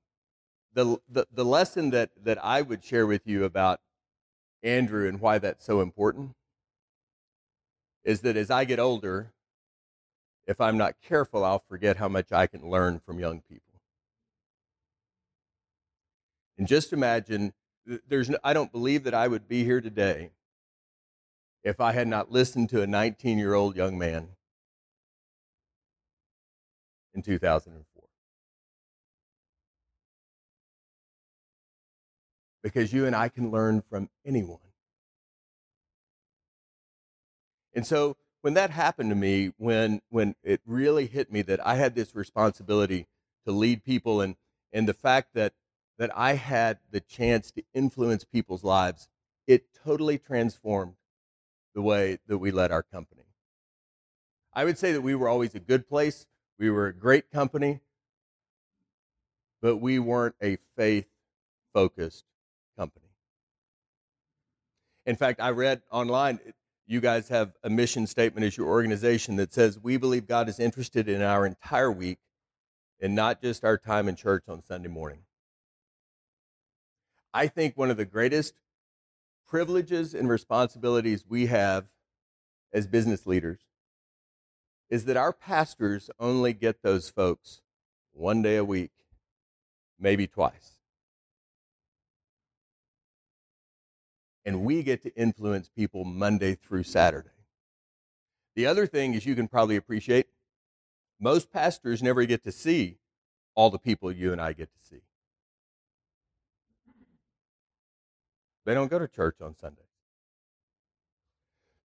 the, 0.74 0.98
the, 1.08 1.26
the 1.32 1.44
lesson 1.44 1.90
that, 1.90 2.10
that 2.22 2.42
I 2.44 2.62
would 2.62 2.84
share 2.84 3.06
with 3.06 3.26
you 3.26 3.44
about 3.44 3.80
Andrew 4.62 5.08
and 5.08 5.20
why 5.20 5.38
that's 5.38 5.64
so 5.64 5.80
important 5.80 6.34
is 8.04 8.20
that 8.22 8.36
as 8.36 8.50
I 8.50 8.64
get 8.64 8.78
older, 8.78 9.32
if 10.50 10.60
I'm 10.60 10.76
not 10.76 10.96
careful, 11.00 11.44
I'll 11.44 11.62
forget 11.68 11.98
how 11.98 12.08
much 12.08 12.32
I 12.32 12.48
can 12.48 12.68
learn 12.68 12.98
from 12.98 13.20
young 13.20 13.40
people. 13.40 13.80
And 16.58 16.66
just 16.66 16.92
imagine, 16.92 17.52
there's 18.08 18.28
no, 18.28 18.36
I 18.42 18.52
don't 18.52 18.72
believe 18.72 19.04
that 19.04 19.14
I 19.14 19.28
would 19.28 19.46
be 19.46 19.62
here 19.62 19.80
today 19.80 20.32
if 21.62 21.80
I 21.80 21.92
had 21.92 22.08
not 22.08 22.32
listened 22.32 22.68
to 22.70 22.82
a 22.82 22.86
19 22.88 23.38
year 23.38 23.54
old 23.54 23.76
young 23.76 23.96
man 23.96 24.30
in 27.14 27.22
2004. 27.22 28.02
Because 32.60 32.92
you 32.92 33.06
and 33.06 33.14
I 33.14 33.28
can 33.28 33.52
learn 33.52 33.84
from 33.88 34.10
anyone. 34.26 34.58
And 37.72 37.86
so 37.86 38.16
when 38.42 38.54
that 38.54 38.70
happened 38.70 39.10
to 39.10 39.16
me, 39.16 39.52
when, 39.58 40.00
when 40.08 40.34
it 40.42 40.60
really 40.66 41.06
hit 41.06 41.30
me 41.32 41.42
that 41.42 41.64
I 41.66 41.76
had 41.76 41.94
this 41.94 42.14
responsibility 42.14 43.06
to 43.46 43.52
lead 43.52 43.84
people 43.84 44.20
and, 44.20 44.36
and 44.72 44.88
the 44.88 44.94
fact 44.94 45.34
that 45.34 45.54
that 46.00 46.10
I 46.16 46.32
had 46.32 46.78
the 46.90 47.00
chance 47.00 47.50
to 47.50 47.62
influence 47.74 48.24
people's 48.24 48.64
lives, 48.64 49.06
it 49.46 49.66
totally 49.84 50.16
transformed 50.16 50.94
the 51.74 51.82
way 51.82 52.18
that 52.26 52.38
we 52.38 52.50
led 52.50 52.72
our 52.72 52.82
company. 52.82 53.24
I 54.54 54.64
would 54.64 54.78
say 54.78 54.92
that 54.92 55.02
we 55.02 55.14
were 55.14 55.28
always 55.28 55.54
a 55.54 55.60
good 55.60 55.86
place. 55.86 56.26
We 56.58 56.70
were 56.70 56.86
a 56.86 56.94
great 56.94 57.30
company, 57.30 57.80
but 59.60 59.76
we 59.76 59.98
weren't 59.98 60.36
a 60.42 60.56
faith 60.74 61.06
focused 61.74 62.24
company. 62.78 63.08
In 65.04 65.16
fact, 65.16 65.38
I 65.38 65.50
read 65.50 65.82
online, 65.90 66.40
you 66.90 67.00
guys 67.00 67.28
have 67.28 67.52
a 67.62 67.70
mission 67.70 68.04
statement 68.04 68.44
as 68.44 68.56
your 68.56 68.66
organization 68.66 69.36
that 69.36 69.54
says, 69.54 69.78
We 69.78 69.96
believe 69.96 70.26
God 70.26 70.48
is 70.48 70.58
interested 70.58 71.08
in 71.08 71.22
our 71.22 71.46
entire 71.46 71.92
week 71.92 72.18
and 73.00 73.14
not 73.14 73.40
just 73.40 73.64
our 73.64 73.78
time 73.78 74.08
in 74.08 74.16
church 74.16 74.42
on 74.48 74.60
Sunday 74.60 74.88
morning. 74.88 75.20
I 77.32 77.46
think 77.46 77.76
one 77.76 77.92
of 77.92 77.96
the 77.96 78.04
greatest 78.04 78.54
privileges 79.46 80.14
and 80.14 80.28
responsibilities 80.28 81.24
we 81.28 81.46
have 81.46 81.84
as 82.72 82.88
business 82.88 83.24
leaders 83.24 83.60
is 84.90 85.04
that 85.04 85.16
our 85.16 85.32
pastors 85.32 86.10
only 86.18 86.52
get 86.52 86.82
those 86.82 87.08
folks 87.08 87.62
one 88.10 88.42
day 88.42 88.56
a 88.56 88.64
week, 88.64 88.90
maybe 89.96 90.26
twice. 90.26 90.79
And 94.50 94.62
we 94.64 94.82
get 94.82 95.04
to 95.04 95.14
influence 95.14 95.68
people 95.68 96.04
Monday 96.04 96.56
through 96.56 96.82
Saturday. 96.82 97.30
The 98.56 98.66
other 98.66 98.84
thing 98.84 99.14
is, 99.14 99.24
you 99.24 99.36
can 99.36 99.46
probably 99.46 99.76
appreciate, 99.76 100.26
most 101.20 101.52
pastors 101.52 102.02
never 102.02 102.24
get 102.24 102.42
to 102.42 102.50
see 102.50 102.98
all 103.54 103.70
the 103.70 103.78
people 103.78 104.10
you 104.10 104.32
and 104.32 104.40
I 104.40 104.52
get 104.52 104.68
to 104.72 104.84
see. 104.84 105.02
They 108.64 108.74
don't 108.74 108.90
go 108.90 108.98
to 108.98 109.06
church 109.06 109.36
on 109.40 109.54
Sunday. 109.54 109.86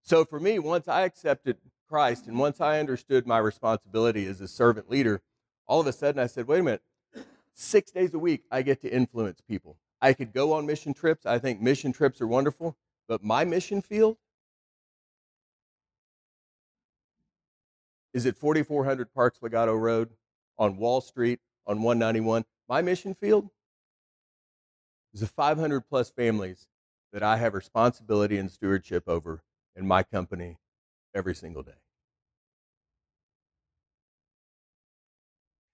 So 0.02 0.24
for 0.24 0.40
me, 0.40 0.58
once 0.58 0.88
I 0.88 1.02
accepted 1.02 1.58
Christ 1.88 2.26
and 2.26 2.36
once 2.36 2.60
I 2.60 2.80
understood 2.80 3.28
my 3.28 3.38
responsibility 3.38 4.26
as 4.26 4.40
a 4.40 4.48
servant 4.48 4.90
leader, 4.90 5.22
all 5.68 5.80
of 5.82 5.86
a 5.86 5.92
sudden 5.92 6.20
I 6.20 6.26
said, 6.26 6.48
wait 6.48 6.58
a 6.58 6.62
minute, 6.64 6.82
six 7.54 7.92
days 7.92 8.12
a 8.12 8.18
week 8.18 8.42
I 8.50 8.62
get 8.62 8.82
to 8.82 8.92
influence 8.92 9.40
people. 9.40 9.76
I 10.00 10.12
could 10.12 10.32
go 10.32 10.52
on 10.52 10.66
mission 10.66 10.94
trips. 10.94 11.26
I 11.26 11.38
think 11.38 11.60
mission 11.60 11.92
trips 11.92 12.20
are 12.20 12.26
wonderful, 12.26 12.76
but 13.08 13.22
my 13.22 13.44
mission 13.44 13.80
field 13.80 14.18
is 18.12 18.26
at 18.26 18.36
4400 18.36 19.12
Parks 19.12 19.38
Legado 19.40 19.78
Road 19.78 20.10
on 20.58 20.76
Wall 20.76 21.00
Street 21.00 21.40
on 21.66 21.82
191. 21.82 22.44
My 22.68 22.82
mission 22.82 23.14
field 23.14 23.50
is 25.12 25.20
the 25.20 25.26
500 25.26 25.82
plus 25.82 26.10
families 26.10 26.66
that 27.12 27.22
I 27.22 27.36
have 27.38 27.54
responsibility 27.54 28.38
and 28.38 28.50
stewardship 28.50 29.04
over 29.06 29.42
in 29.74 29.86
my 29.86 30.02
company 30.02 30.58
every 31.14 31.34
single 31.34 31.62
day. 31.62 31.72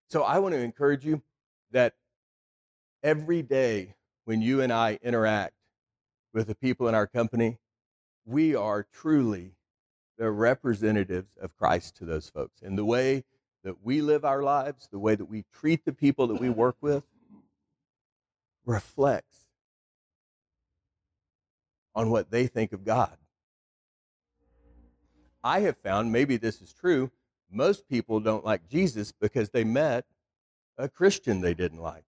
So 0.09 0.23
I 0.23 0.38
want 0.38 0.55
to 0.55 0.61
encourage 0.61 1.05
you 1.05 1.23
that 1.71 1.95
every 3.02 3.43
day 3.43 3.95
when 4.25 4.43
you 4.43 4.61
and 4.61 4.73
I 4.73 4.99
interact 5.02 5.55
with 6.33 6.47
the 6.47 6.55
people 6.55 6.88
in 6.88 6.95
our 6.95 7.07
company, 7.07 7.59
we 8.25 8.55
are 8.55 8.87
truly 8.93 9.52
the 10.19 10.31
representatives 10.31 11.37
of 11.41 11.57
Christ 11.57 11.97
to 11.97 12.05
those 12.05 12.31
folks. 12.31 12.62
And 12.62 12.79
the 12.79 12.85
way 12.85 13.25
that 13.64 13.83
we 13.83 14.00
live 14.00 14.25
our 14.25 14.43
lives, 14.43 14.88
the 14.91 14.99
way 14.99 15.14
that 15.14 15.25
we 15.25 15.45
treat 15.52 15.85
the 15.85 15.93
people 15.93 16.26
that 16.29 16.41
we 16.41 16.49
work 16.49 16.76
with, 16.81 17.05
reflects 18.64 19.47
on 21.95 22.11
what 22.11 22.31
they 22.31 22.47
think 22.47 22.73
of 22.73 22.85
God. 22.85 23.17
I 25.45 25.61
have 25.61 25.76
found, 25.79 26.12
maybe 26.12 26.37
this 26.37 26.62
is 26.62 26.73
true, 26.73 27.11
most 27.50 27.88
people 27.88 28.21
don't 28.21 28.45
like 28.45 28.69
Jesus 28.69 29.12
because 29.12 29.50
they 29.50 29.64
met 29.64 30.07
a 30.79 30.88
Christian 30.88 31.41
they 31.41 31.55
didn't 31.55 31.81
like. 31.81 32.05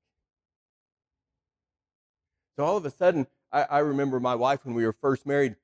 So 2.57 2.64
all 2.64 2.77
of 2.77 2.87
a 2.87 2.90
sudden, 2.90 3.27
I, 3.53 3.62
I 3.62 3.79
remember 3.81 4.21
my 4.21 4.35
wife 4.35 4.64
when 4.64 4.75
we 4.75 4.85
were 4.85 4.93
first 4.93 5.27
married. 5.27 5.57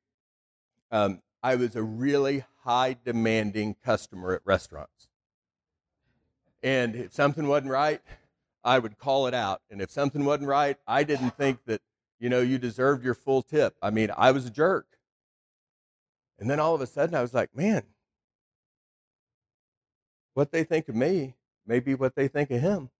Um, 0.90 1.20
I 1.42 1.55
was 1.57 1.76
a 1.76 1.83
really 1.83 2.44
high 2.64 2.96
demanding 3.05 3.76
customer 3.85 4.35
at 4.35 4.42
restaurants. 4.44 5.09
And 6.62 6.94
if 6.94 7.12
something 7.12 7.46
wasn't 7.46 7.70
right, 7.70 8.00
I 8.62 8.79
would 8.79 8.98
call 8.98 9.26
it 9.26 9.35
out. 9.35 9.62
And 9.70 9.81
if 9.81 9.90
something 9.90 10.24
wasn't 10.24 10.48
right, 10.48 10.76
I 10.87 11.05
didn't 11.05 11.37
think 11.37 11.64
that, 11.66 11.81
you 12.18 12.29
know, 12.29 12.40
you 12.40 12.59
deserved 12.59 13.05
your 13.05 13.14
full 13.14 13.42
tip. 13.42 13.76
I 13.81 13.90
mean, 13.90 14.11
I 14.16 14.33
was 14.33 14.44
a 14.44 14.50
jerk. 14.50 14.87
And 16.38 16.50
then 16.50 16.61
all 16.61 16.74
of 16.74 16.81
a 16.81 16.87
sudden 16.87 17.14
I 17.14 17.22
was 17.22 17.33
like, 17.33 17.55
man, 17.55 17.83
what 20.35 20.53
they 20.53 20.64
think 20.64 20.88
of 20.88 20.94
me 20.94 21.35
may 21.66 21.81
be 21.81 21.94
what 21.94 22.14
they 22.14 22.29
think 22.29 22.50
of 22.50 22.61
him. 22.61 22.90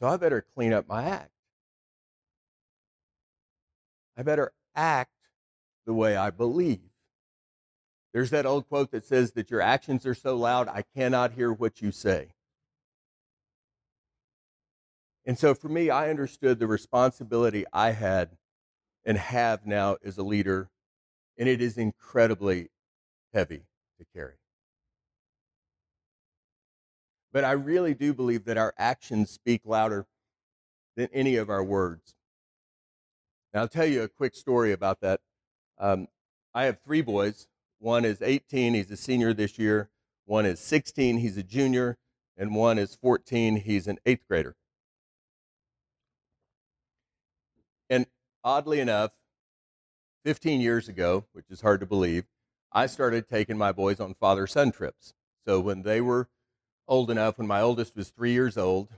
So 0.00 0.08
I 0.08 0.16
better 0.16 0.44
clean 0.54 0.72
up 0.72 0.88
my 0.88 1.04
act. 1.04 1.29
I 4.20 4.22
better 4.22 4.52
act 4.76 5.30
the 5.86 5.94
way 5.94 6.14
I 6.14 6.28
believe. 6.28 6.90
There's 8.12 8.28
that 8.28 8.44
old 8.44 8.68
quote 8.68 8.90
that 8.90 9.06
says 9.06 9.32
that 9.32 9.50
your 9.50 9.62
actions 9.62 10.04
are 10.04 10.14
so 10.14 10.36
loud, 10.36 10.68
I 10.68 10.84
cannot 10.94 11.32
hear 11.32 11.50
what 11.50 11.80
you 11.80 11.90
say. 11.90 12.34
And 15.24 15.38
so 15.38 15.54
for 15.54 15.70
me, 15.70 15.88
I 15.88 16.10
understood 16.10 16.58
the 16.58 16.66
responsibility 16.66 17.64
I 17.72 17.92
had 17.92 18.36
and 19.06 19.16
have 19.16 19.64
now 19.64 19.96
as 20.04 20.18
a 20.18 20.22
leader, 20.22 20.68
and 21.38 21.48
it 21.48 21.62
is 21.62 21.78
incredibly 21.78 22.68
heavy 23.32 23.62
to 23.98 24.04
carry. 24.14 24.34
But 27.32 27.44
I 27.44 27.52
really 27.52 27.94
do 27.94 28.12
believe 28.12 28.44
that 28.44 28.58
our 28.58 28.74
actions 28.76 29.30
speak 29.30 29.62
louder 29.64 30.04
than 30.94 31.08
any 31.10 31.36
of 31.36 31.48
our 31.48 31.64
words. 31.64 32.16
Now, 33.52 33.60
I'll 33.62 33.68
tell 33.68 33.86
you 33.86 34.02
a 34.02 34.08
quick 34.08 34.34
story 34.34 34.72
about 34.72 35.00
that. 35.00 35.20
Um, 35.78 36.08
I 36.54 36.64
have 36.64 36.78
three 36.80 37.02
boys. 37.02 37.48
One 37.78 38.04
is 38.04 38.22
18, 38.22 38.74
he's 38.74 38.90
a 38.90 38.96
senior 38.96 39.32
this 39.32 39.58
year. 39.58 39.88
One 40.26 40.46
is 40.46 40.60
16, 40.60 41.18
he's 41.18 41.36
a 41.36 41.42
junior. 41.42 41.96
And 42.36 42.54
one 42.54 42.78
is 42.78 42.94
14, 42.94 43.56
he's 43.56 43.86
an 43.86 43.98
eighth 44.06 44.26
grader. 44.28 44.54
And 47.88 48.06
oddly 48.44 48.80
enough, 48.80 49.10
15 50.24 50.60
years 50.60 50.88
ago, 50.88 51.24
which 51.32 51.46
is 51.50 51.62
hard 51.62 51.80
to 51.80 51.86
believe, 51.86 52.24
I 52.72 52.86
started 52.86 53.28
taking 53.28 53.58
my 53.58 53.72
boys 53.72 53.98
on 53.98 54.14
father 54.14 54.46
son 54.46 54.70
trips. 54.70 55.12
So 55.46 55.58
when 55.58 55.82
they 55.82 56.00
were 56.00 56.28
old 56.86 57.10
enough, 57.10 57.38
when 57.38 57.48
my 57.48 57.60
oldest 57.60 57.96
was 57.96 58.10
three 58.10 58.32
years 58.32 58.56
old, 58.56 58.90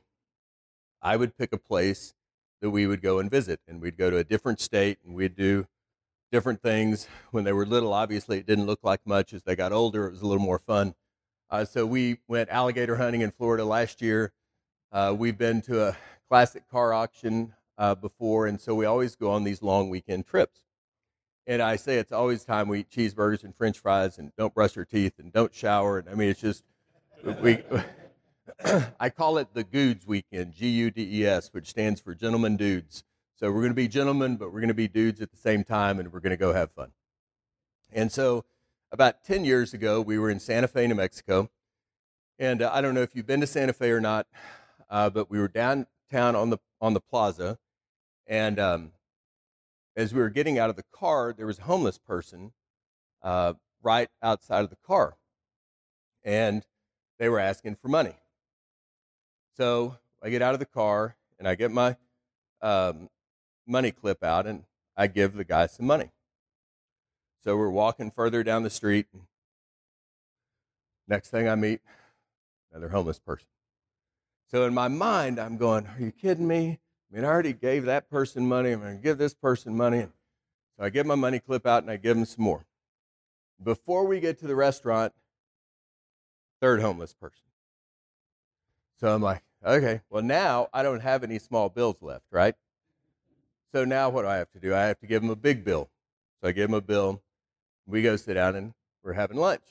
I 1.01 1.17
would 1.17 1.38
pick 1.38 1.53
a 1.53 1.59
place 1.59 2.15
that 2.62 2.70
we 2.70 2.87
would 2.87 3.03
go 3.03 3.18
and 3.18 3.31
visit. 3.31 3.61
And 3.68 3.83
we'd 3.83 3.98
go 3.98 4.09
to 4.09 4.16
a 4.16 4.25
different 4.25 4.61
state 4.61 4.98
and 5.05 5.14
we'd 5.14 5.37
do 5.37 5.66
different 6.31 6.62
things. 6.62 7.09
When 7.33 7.44
they 7.44 7.53
were 7.53 7.66
little, 7.66 7.92
obviously, 7.92 8.38
it 8.38 8.46
didn't 8.46 8.66
look 8.66 8.81
like 8.83 9.01
much. 9.05 9.35
As 9.35 9.42
they 9.42 9.55
got 9.55 9.72
older, 9.72 10.07
it 10.07 10.12
was 10.12 10.22
a 10.22 10.27
little 10.27 10.42
more 10.42 10.61
fun. 10.61 10.94
Uh, 11.51 11.66
so 11.66 11.85
we 11.85 12.18
went 12.29 12.48
alligator 12.48 12.96
hunting 12.96 13.20
in 13.20 13.33
Florida 13.33 13.64
last 13.64 14.01
year. 14.01 14.33
Uh, 14.90 15.14
we've 15.16 15.37
been 15.37 15.61
to 15.62 15.88
a 15.88 15.96
classic 16.29 16.66
car 16.70 16.94
auction 16.94 17.53
uh, 17.77 17.94
before, 17.94 18.46
and 18.46 18.61
so 18.61 18.75
we 18.75 18.87
always 18.87 19.16
go 19.16 19.31
on 19.31 19.44
these 19.44 19.61
long 19.61 19.90
weekend 19.90 20.27
trips. 20.27 20.61
And 21.46 21.61
I 21.61 21.77
say 21.77 21.98
it's 21.98 22.12
always 22.12 22.44
time 22.44 22.68
we 22.68 22.81
eat 22.81 22.90
cheeseburgers 22.90 23.42
and 23.42 23.55
French 23.57 23.81
fries 23.81 24.18
and 24.18 24.33
don't 24.38 24.55
brush 24.55 24.77
our 24.77 24.85
teeth 24.85 25.18
and 25.18 25.33
don't 25.33 25.53
shower. 25.53 25.98
And 25.98 26.09
I 26.09 26.14
mean, 26.14 26.31
it's 26.31 26.40
just 26.40 26.62
we. 27.42 27.59
I 29.00 29.11
call 29.11 29.38
it 29.38 29.55
the 29.55 29.64
Goods 29.64 30.07
Weekend, 30.07 30.55
G 30.55 30.68
U 30.68 30.90
D 30.90 31.20
E 31.20 31.26
S, 31.26 31.50
which 31.52 31.68
stands 31.68 32.00
for 32.00 32.14
Gentlemen 32.14 32.57
Dudes. 32.57 33.05
So 33.37 33.48
we're 33.50 33.61
going 33.61 33.70
to 33.70 33.74
be 33.74 33.88
gentlemen, 33.88 34.37
but 34.37 34.52
we're 34.52 34.61
going 34.61 34.68
to 34.68 34.74
be 34.74 34.88
dudes 34.88 35.20
at 35.20 35.31
the 35.31 35.37
same 35.37 35.64
time, 35.64 35.98
and 35.98 36.12
we're 36.12 36.20
going 36.20 36.31
to 36.31 36.37
go 36.37 36.52
have 36.52 36.70
fun. 36.72 36.92
And 37.92 38.11
so, 38.11 38.44
about 38.90 39.24
10 39.24 39.44
years 39.44 39.74
ago, 39.74 40.00
we 40.00 40.18
were 40.18 40.31
in 40.31 40.38
Santa 40.38 40.68
Fe, 40.68 40.87
New 40.87 40.94
Mexico. 40.94 41.50
And 42.38 42.62
uh, 42.62 42.70
I 42.72 42.81
don't 42.81 42.94
know 42.94 43.02
if 43.02 43.14
you've 43.14 43.26
been 43.26 43.40
to 43.40 43.46
Santa 43.46 43.72
Fe 43.72 43.90
or 43.90 44.00
not, 44.00 44.26
uh, 44.90 45.11
but 45.11 45.31
we 45.31 45.38
were 45.38 45.48
downtown 45.48 46.37
on 46.37 46.50
the, 46.50 46.59
on 46.81 46.94
the 46.94 47.00
plaza. 47.00 47.59
And 48.26 48.59
um, 48.59 48.92
as 49.96 50.14
we 50.14 50.20
were 50.20 50.31
getting 50.31 50.59
out 50.59 50.70
of 50.70 50.76
the 50.76 50.85
car, 50.92 51.35
there 51.37 51.46
was 51.46 51.59
a 51.59 51.62
homeless 51.62 51.98
person 51.98 52.52
uh, 53.22 53.55
right 53.83 54.09
outside 54.22 54.64
of 54.64 54.70
the 54.70 54.78
car. 54.87 55.16
And 56.22 56.64
they 57.18 57.28
were 57.28 57.40
asking 57.40 57.76
for 57.76 57.88
money. 57.88 58.14
So 59.57 59.97
I 60.23 60.31
get 60.31 60.43
out 60.43 60.55
of 60.55 60.61
the 60.61 60.67
car 60.67 61.17
and 61.38 61.47
I 61.47 61.55
get 61.55 61.71
my 61.71 61.97
um, 62.61 63.09
money 63.67 63.91
clip 63.91 64.23
out 64.23 64.47
and 64.47 64.65
I 64.97 65.07
give 65.07 65.35
the 65.35 65.45
guy 65.45 65.67
some 65.67 65.87
money. 65.87 66.11
So 67.43 67.57
we're 67.57 67.71
walking 67.71 68.11
further 68.11 68.43
down 68.43 68.62
the 68.62 68.71
street. 68.71 69.07
Next 71.09 71.31
thing 71.31 71.49
I 71.49 71.55
meet, 71.55 71.81
another 72.71 72.88
homeless 72.88 73.19
person. 73.19 73.49
So 74.51 74.65
in 74.65 74.75
my 74.75 74.88
mind, 74.88 75.38
I'm 75.38 75.57
going, 75.57 75.87
Are 75.87 76.01
you 76.01 76.12
kidding 76.12 76.47
me? 76.47 76.79
I 77.11 77.17
mean, 77.17 77.25
I 77.25 77.29
already 77.29 77.53
gave 77.53 77.85
that 77.87 78.09
person 78.09 78.47
money. 78.47 78.71
I'm 78.71 78.81
going 78.81 78.97
to 78.97 79.03
give 79.03 79.19
this 79.19 79.35
person 79.35 79.77
money. 79.77 80.01
And 80.01 80.12
So 80.79 80.85
I 80.85 80.91
get 80.91 81.05
my 81.05 81.15
money 81.15 81.41
clip 81.41 81.67
out 81.67 81.83
and 81.83 81.91
I 81.91 81.97
give 81.97 82.17
him 82.17 82.25
some 82.25 82.45
more. 82.45 82.65
Before 83.62 84.07
we 84.07 84.21
get 84.21 84.38
to 84.41 84.47
the 84.47 84.55
restaurant, 84.55 85.12
Third 86.62 86.81
homeless 86.81 87.12
person. 87.12 87.43
So 89.03 89.12
I'm 89.12 89.21
like, 89.21 89.43
okay, 89.67 90.01
well, 90.11 90.23
now 90.23 90.69
I 90.73 90.85
don't 90.85 91.01
have 91.01 91.25
any 91.25 91.41
small 91.41 91.69
bills 91.69 91.97
left, 92.01 92.25
right? 92.31 92.55
So 93.73 93.85
now 93.85 94.09
what 94.11 94.23
do 94.23 94.29
I 94.29 94.37
have 94.37 94.53
to 94.53 94.61
do? 94.61 94.77
I 94.77 94.83
have 94.83 95.01
to 95.01 95.09
give 95.09 95.25
him 95.25 95.31
a 95.31 95.35
big 95.35 95.65
bill. 95.65 95.91
So 96.41 96.49
I 96.49 96.53
give 96.53 96.71
him 96.71 96.75
a 96.75 96.81
bill. 96.81 97.21
We 97.85 98.03
go 98.03 98.15
sit 98.15 98.35
down 98.35 98.55
and 98.55 98.75
we're 99.03 99.15
having 99.15 99.38
lunch. 99.38 99.65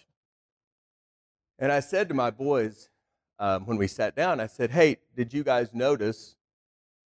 And 1.58 1.72
I 1.72 1.80
said 1.80 2.10
to 2.10 2.13
my 2.13 2.30
boys 2.30 2.89
um, 3.39 3.65
when 3.65 3.78
we 3.78 3.88
sat 3.88 4.17
down, 4.17 4.41
I 4.41 4.48
said, 4.48 4.72
hey, 4.72 4.98
did 5.15 5.34
you 5.34 5.46
guys 5.46 5.74
notice 5.74 6.36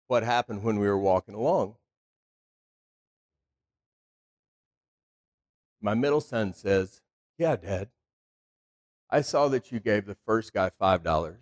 what 0.08 0.24
happened 0.24 0.64
when 0.64 0.80
we 0.80 0.88
were 0.88 0.98
walking 0.98 1.36
along? 1.36 1.76
My 5.82 5.94
middle 5.94 6.22
son 6.22 6.54
says, 6.54 7.02
yeah, 7.38 7.58
Dad. 7.58 7.90
I 9.10 9.20
saw 9.20 9.50
that 9.50 9.74
you 9.74 9.82
gave 9.82 10.06
the 10.06 10.16
first 10.26 10.54
guy 10.54 10.72
$5. 10.82 11.36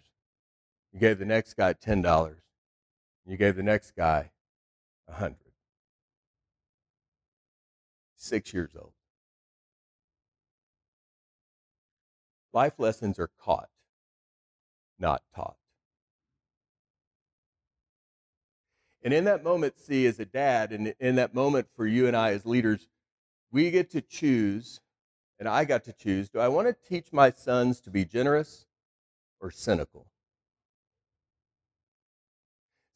You 0.93 0.99
gave 0.99 1.19
the 1.19 1.25
next 1.25 1.56
guy 1.56 1.73
$10. 1.73 2.36
You 3.25 3.38
gave 3.38 3.56
the 3.56 3.63
next 3.63 3.95
guy 3.95 4.32
a 5.08 5.12
100 5.12 5.38
Six 8.15 8.54
years 8.54 8.71
old. 8.75 8.93
Life 12.54 12.73
lessons 12.77 13.17
are 13.17 13.32
caught, 13.39 13.69
not 14.99 15.23
taught. 15.36 15.56
And 19.01 19.12
in 19.12 19.23
that 19.23 19.43
moment, 19.43 19.80
see, 19.80 20.06
as 20.06 20.19
a 20.19 20.25
dad, 20.25 20.71
and 20.71 20.93
in 20.99 21.15
that 21.15 21.34
moment 21.34 21.67
for 21.75 21.88
you 21.88 22.06
and 22.06 22.15
I 22.15 22.34
as 22.34 22.45
leaders, 22.45 22.88
we 23.51 23.71
get 23.71 23.89
to 23.91 24.01
choose 24.01 24.82
and 25.39 25.49
I 25.49 25.65
got 25.65 25.84
to 25.86 25.93
choose 25.93 26.30
do 26.30 26.39
I 26.39 26.47
want 26.47 26.67
to 26.67 26.75
teach 26.88 27.12
my 27.12 27.32
sons 27.32 27.82
to 27.82 27.89
be 27.89 28.06
generous 28.06 28.67
or 29.39 29.49
cynical? 29.49 30.11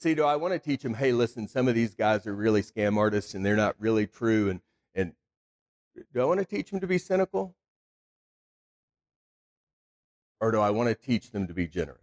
See, 0.06 0.14
do 0.14 0.24
I 0.24 0.36
want 0.36 0.54
to 0.54 0.60
teach 0.60 0.84
them, 0.84 0.94
hey, 0.94 1.14
listen, 1.14 1.48
some 1.48 1.68
of 1.68 1.74
these 1.74 1.96
guys 1.96 2.28
are 2.28 2.36
really 2.36 2.62
scam 2.62 2.96
artists 2.96 3.34
and 3.34 3.44
they're 3.44 3.56
not 3.56 3.76
really 3.80 4.06
true? 4.06 4.52
And, 4.52 4.62
and 4.94 5.14
do 6.14 6.22
I 6.22 6.26
want 6.26 6.40
to 6.42 6.46
teach 6.46 6.70
them 6.70 6.80
to 6.80 6.86
be 6.86 7.00
cynical? 7.00 7.56
Or 10.40 10.52
do 10.52 10.60
I 10.60 10.70
want 10.70 10.90
to 10.90 10.94
teach 10.94 11.32
them 11.32 11.48
to 11.48 11.56
be 11.56 11.66
generous? 11.66 11.98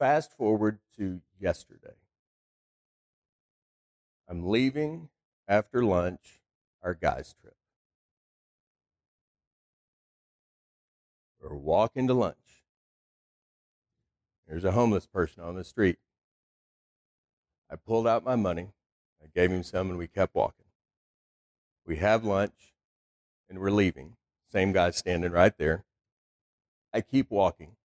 Fast 0.00 0.36
forward 0.36 0.80
to 0.96 1.20
yesterday. 1.38 1.94
I'm 4.28 4.48
leaving 4.48 5.08
after 5.46 5.84
lunch 5.84 6.40
our 6.82 6.94
guys' 6.94 7.32
trip. 7.40 7.54
We're 11.40 11.56
walking 11.56 12.06
to 12.08 12.14
lunch. 12.14 12.36
There's 14.46 14.64
a 14.64 14.72
homeless 14.72 15.06
person 15.06 15.42
on 15.42 15.54
the 15.54 15.64
street. 15.64 15.98
I 17.70 17.76
pulled 17.76 18.06
out 18.06 18.24
my 18.24 18.36
money. 18.36 18.70
I 19.22 19.28
gave 19.34 19.50
him 19.50 19.62
some, 19.62 19.90
and 19.90 19.98
we 19.98 20.06
kept 20.06 20.34
walking. 20.34 20.66
We 21.86 21.96
have 21.96 22.24
lunch, 22.24 22.74
and 23.48 23.58
we're 23.58 23.70
leaving. 23.70 24.16
Same 24.52 24.72
guy 24.72 24.90
standing 24.90 25.32
right 25.32 25.56
there. 25.56 25.84
I 26.92 27.00
keep 27.00 27.30
walking. 27.30 27.76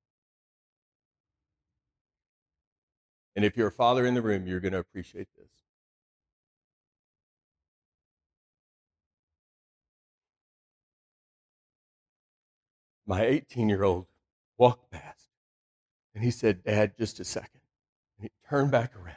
And 3.35 3.45
if 3.45 3.55
you're 3.55 3.67
a 3.67 3.71
father 3.71 4.05
in 4.05 4.15
the 4.15 4.21
room, 4.21 4.47
you're 4.47 4.59
going 4.59 4.73
to 4.73 4.79
appreciate 4.79 5.27
this. 5.37 5.49
My 13.05 13.23
18 13.23 13.69
year 13.69 13.83
old 13.83 14.05
walked 14.57 14.91
past 14.91 15.29
and 16.13 16.23
he 16.23 16.31
said, 16.31 16.63
Dad, 16.63 16.93
just 16.97 17.19
a 17.19 17.25
second. 17.25 17.61
And 18.17 18.29
he 18.29 18.49
turned 18.49 18.71
back 18.71 18.95
around 18.95 19.15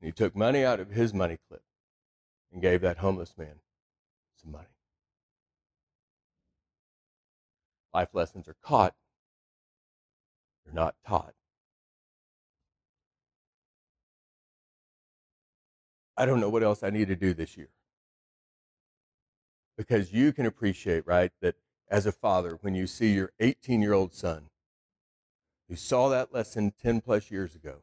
and 0.00 0.08
he 0.08 0.12
took 0.12 0.34
money 0.34 0.64
out 0.64 0.80
of 0.80 0.90
his 0.90 1.12
money 1.12 1.38
clip 1.48 1.62
and 2.52 2.62
gave 2.62 2.80
that 2.80 2.98
homeless 2.98 3.34
man 3.36 3.60
some 4.42 4.52
money. 4.52 4.66
Life 7.92 8.08
lessons 8.12 8.48
are 8.48 8.56
caught, 8.62 8.94
they're 10.64 10.74
not 10.74 10.94
taught. 11.06 11.34
I 16.16 16.26
don't 16.26 16.40
know 16.40 16.48
what 16.48 16.62
else 16.64 16.82
I 16.82 16.90
need 16.90 17.08
to 17.08 17.16
do 17.16 17.32
this 17.32 17.56
year. 17.56 17.68
Because 19.76 20.12
you 20.12 20.32
can 20.32 20.46
appreciate, 20.46 21.06
right, 21.06 21.30
that 21.40 21.54
as 21.90 22.06
a 22.06 22.12
father 22.12 22.58
when 22.60 22.74
you 22.74 22.86
see 22.86 23.14
your 23.14 23.32
18 23.40 23.80
year 23.82 23.92
old 23.92 24.14
son 24.14 24.50
who 25.68 25.76
saw 25.76 26.08
that 26.08 26.32
lesson 26.32 26.72
10 26.82 27.00
plus 27.00 27.30
years 27.30 27.54
ago, 27.54 27.82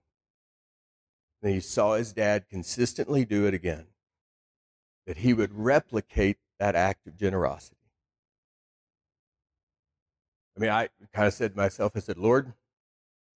and 1.41 1.53
he 1.53 1.59
saw 1.59 1.93
his 1.93 2.13
dad 2.13 2.45
consistently 2.49 3.25
do 3.25 3.45
it 3.45 3.53
again, 3.53 3.85
that 5.05 5.17
he 5.17 5.33
would 5.33 5.53
replicate 5.53 6.37
that 6.59 6.75
act 6.75 7.05
of 7.05 7.15
generosity. 7.15 7.75
I 10.57 10.59
mean, 10.59 10.69
I 10.69 10.89
kind 11.13 11.27
of 11.27 11.33
said 11.33 11.51
to 11.51 11.57
myself, 11.57 11.91
I 11.95 11.99
said, 11.99 12.17
Lord, 12.17 12.53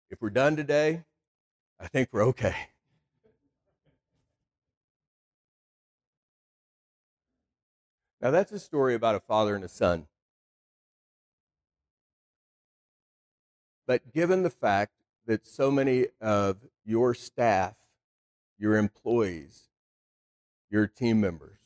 if 0.10 0.22
we're 0.22 0.30
done 0.30 0.56
today, 0.56 1.04
I 1.80 1.88
think 1.88 2.10
we're 2.12 2.26
okay. 2.28 2.56
Now, 8.22 8.32
that's 8.32 8.52
a 8.52 8.60
story 8.60 8.96
about 8.96 9.16
a 9.16 9.20
father 9.20 9.56
and 9.56 9.64
a 9.64 9.70
son. 9.70 10.08
But 13.88 14.14
given 14.14 14.44
the 14.44 14.50
fact 14.50 14.92
that 15.26 15.48
so 15.48 15.72
many 15.72 16.08
of 16.22 16.58
your 16.86 17.14
staff, 17.14 17.76
your 18.60 18.76
employees, 18.76 19.70
your 20.70 20.88
team 20.88 21.22
members 21.22 21.58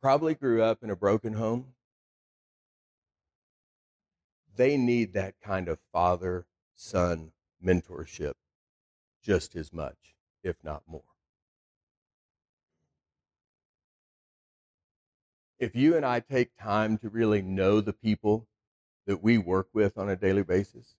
probably 0.00 0.34
grew 0.34 0.62
up 0.62 0.82
in 0.82 0.88
a 0.88 0.96
broken 0.96 1.34
home, 1.34 1.74
they 4.56 4.78
need 4.78 5.12
that 5.12 5.34
kind 5.42 5.68
of 5.68 5.78
father 5.92 6.46
son 6.74 7.32
mentorship 7.62 8.34
just 9.22 9.54
as 9.54 9.72
much, 9.72 10.14
if 10.42 10.56
not 10.64 10.82
more. 10.86 11.02
If 15.58 15.76
you 15.76 15.94
and 15.94 16.06
I 16.06 16.20
take 16.20 16.56
time 16.58 16.96
to 16.98 17.10
really 17.10 17.42
know 17.42 17.82
the 17.82 17.92
people 17.92 18.46
that 19.10 19.24
we 19.24 19.36
work 19.36 19.66
with 19.72 19.98
on 19.98 20.08
a 20.08 20.14
daily 20.14 20.44
basis, 20.44 20.94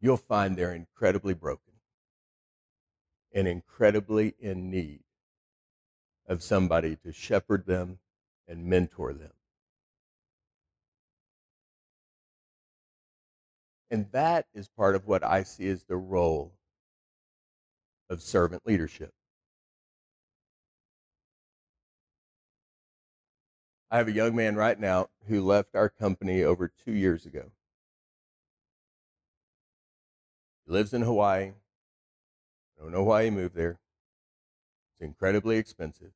you'll 0.00 0.16
find 0.16 0.56
they're 0.56 0.74
incredibly 0.74 1.34
broken 1.34 1.74
and 3.32 3.46
incredibly 3.46 4.34
in 4.40 4.68
need 4.68 5.04
of 6.26 6.42
somebody 6.42 6.96
to 6.96 7.12
shepherd 7.12 7.64
them 7.66 8.00
and 8.48 8.66
mentor 8.66 9.12
them. 9.12 9.30
And 13.88 14.08
that 14.10 14.46
is 14.52 14.66
part 14.66 14.96
of 14.96 15.06
what 15.06 15.22
I 15.22 15.44
see 15.44 15.68
as 15.68 15.84
the 15.84 15.96
role 15.96 16.54
of 18.10 18.20
servant 18.20 18.62
leadership. 18.66 19.14
I 23.92 23.98
have 23.98 24.08
a 24.08 24.12
young 24.12 24.34
man 24.34 24.56
right 24.56 24.80
now 24.80 25.10
who 25.28 25.42
left 25.42 25.74
our 25.74 25.90
company 25.90 26.42
over 26.42 26.66
two 26.66 26.92
years 26.92 27.26
ago. 27.26 27.50
He 30.64 30.72
lives 30.72 30.94
in 30.94 31.02
Hawaii. 31.02 31.52
I 32.78 32.82
don't 32.82 32.90
know 32.90 33.02
why 33.02 33.24
he 33.24 33.30
moved 33.30 33.54
there. 33.54 33.80
It's 34.94 35.02
incredibly 35.02 35.58
expensive. 35.58 36.12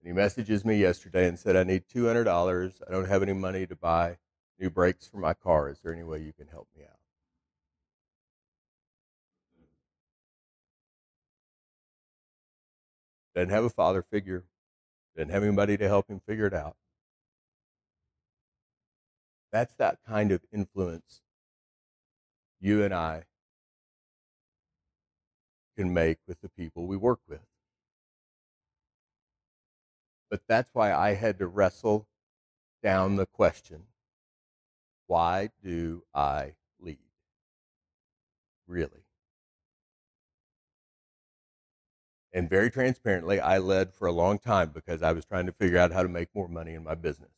And 0.00 0.08
he 0.08 0.12
messages 0.14 0.64
me 0.64 0.76
yesterday 0.76 1.28
and 1.28 1.38
said, 1.38 1.56
I 1.56 1.62
need 1.62 1.84
$200. 1.94 2.80
I 2.88 2.90
don't 2.90 3.08
have 3.08 3.22
any 3.22 3.34
money 3.34 3.66
to 3.66 3.76
buy 3.76 4.16
new 4.58 4.70
brakes 4.70 5.06
for 5.06 5.18
my 5.18 5.34
car. 5.34 5.68
Is 5.68 5.80
there 5.80 5.92
any 5.92 6.04
way 6.04 6.22
you 6.22 6.32
can 6.32 6.46
help 6.46 6.68
me 6.74 6.84
out? 6.84 6.96
Doesn't 13.34 13.50
have 13.50 13.64
a 13.64 13.68
father 13.68 14.00
figure 14.00 14.44
didn't 15.18 15.32
have 15.32 15.42
anybody 15.42 15.76
to 15.76 15.88
help 15.88 16.08
him 16.08 16.20
figure 16.20 16.46
it 16.46 16.54
out. 16.54 16.76
That's 19.50 19.74
that 19.74 19.98
kind 20.06 20.30
of 20.30 20.42
influence 20.52 21.22
you 22.60 22.84
and 22.84 22.94
I 22.94 23.24
can 25.76 25.92
make 25.92 26.18
with 26.28 26.40
the 26.40 26.48
people 26.48 26.86
we 26.86 26.96
work 26.96 27.18
with. 27.28 27.40
But 30.30 30.42
that's 30.46 30.70
why 30.72 30.92
I 30.92 31.14
had 31.14 31.38
to 31.40 31.48
wrestle 31.48 32.06
down 32.82 33.16
the 33.16 33.26
question 33.26 33.82
why 35.08 35.48
do 35.64 36.04
I 36.14 36.52
lead? 36.78 36.98
Really? 38.66 39.07
And 42.32 42.48
very 42.48 42.70
transparently, 42.70 43.40
I 43.40 43.58
led 43.58 43.94
for 43.94 44.06
a 44.06 44.12
long 44.12 44.38
time 44.38 44.70
because 44.70 45.02
I 45.02 45.12
was 45.12 45.24
trying 45.24 45.46
to 45.46 45.52
figure 45.52 45.78
out 45.78 45.92
how 45.92 46.02
to 46.02 46.08
make 46.08 46.34
more 46.34 46.48
money 46.48 46.74
in 46.74 46.84
my 46.84 46.94
business. 46.94 47.30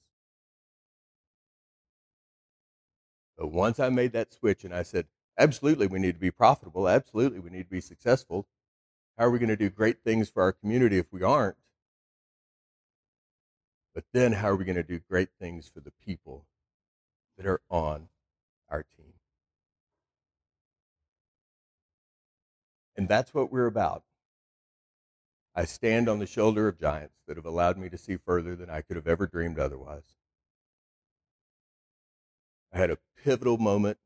But 3.38 3.48
once 3.48 3.80
I 3.80 3.88
made 3.88 4.12
that 4.12 4.32
switch 4.32 4.64
and 4.64 4.74
I 4.74 4.82
said, 4.82 5.06
absolutely, 5.38 5.86
we 5.86 5.98
need 5.98 6.14
to 6.14 6.20
be 6.20 6.30
profitable. 6.30 6.88
Absolutely, 6.88 7.38
we 7.38 7.50
need 7.50 7.64
to 7.64 7.70
be 7.70 7.80
successful. 7.80 8.46
How 9.16 9.26
are 9.26 9.30
we 9.30 9.38
going 9.38 9.48
to 9.48 9.56
do 9.56 9.70
great 9.70 10.02
things 10.02 10.28
for 10.28 10.42
our 10.42 10.52
community 10.52 10.98
if 10.98 11.12
we 11.12 11.22
aren't? 11.22 11.56
But 13.94 14.04
then, 14.12 14.32
how 14.32 14.48
are 14.48 14.56
we 14.56 14.64
going 14.64 14.76
to 14.76 14.82
do 14.82 14.98
great 14.98 15.30
things 15.38 15.68
for 15.72 15.80
the 15.80 15.92
people 16.04 16.46
that 17.36 17.46
are 17.46 17.60
on 17.70 18.08
our 18.68 18.82
team? 18.82 19.14
And 22.96 23.08
that's 23.08 23.32
what 23.32 23.50
we're 23.50 23.66
about. 23.66 24.04
I 25.60 25.66
stand 25.66 26.08
on 26.08 26.20
the 26.20 26.26
shoulder 26.26 26.68
of 26.68 26.80
giants 26.80 27.18
that 27.28 27.36
have 27.36 27.44
allowed 27.44 27.76
me 27.76 27.90
to 27.90 27.98
see 27.98 28.16
further 28.16 28.56
than 28.56 28.70
I 28.70 28.80
could 28.80 28.96
have 28.96 29.06
ever 29.06 29.26
dreamed 29.26 29.58
otherwise. 29.58 30.16
I 32.72 32.78
had 32.78 32.90
a 32.90 32.96
pivotal 33.22 33.58
moment 33.58 33.98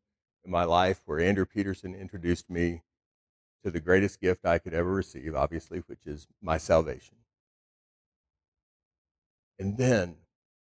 in 0.45 0.51
my 0.51 0.65
life 0.65 1.03
where 1.05 1.21
Andrew 1.21 1.47
Peterson 1.47 1.95
introduced 1.95 2.51
me 2.51 2.83
to 3.63 3.71
the 3.71 3.79
greatest 3.79 4.21
gift 4.21 4.45
I 4.45 4.59
could 4.59 4.75
ever 4.75 4.93
receive, 4.93 5.37
obviously, 5.37 5.79
which 5.87 6.05
is 6.07 6.27
my 6.43 6.59
salvation. 6.59 7.19
And 9.57 9.79
then 9.79 10.17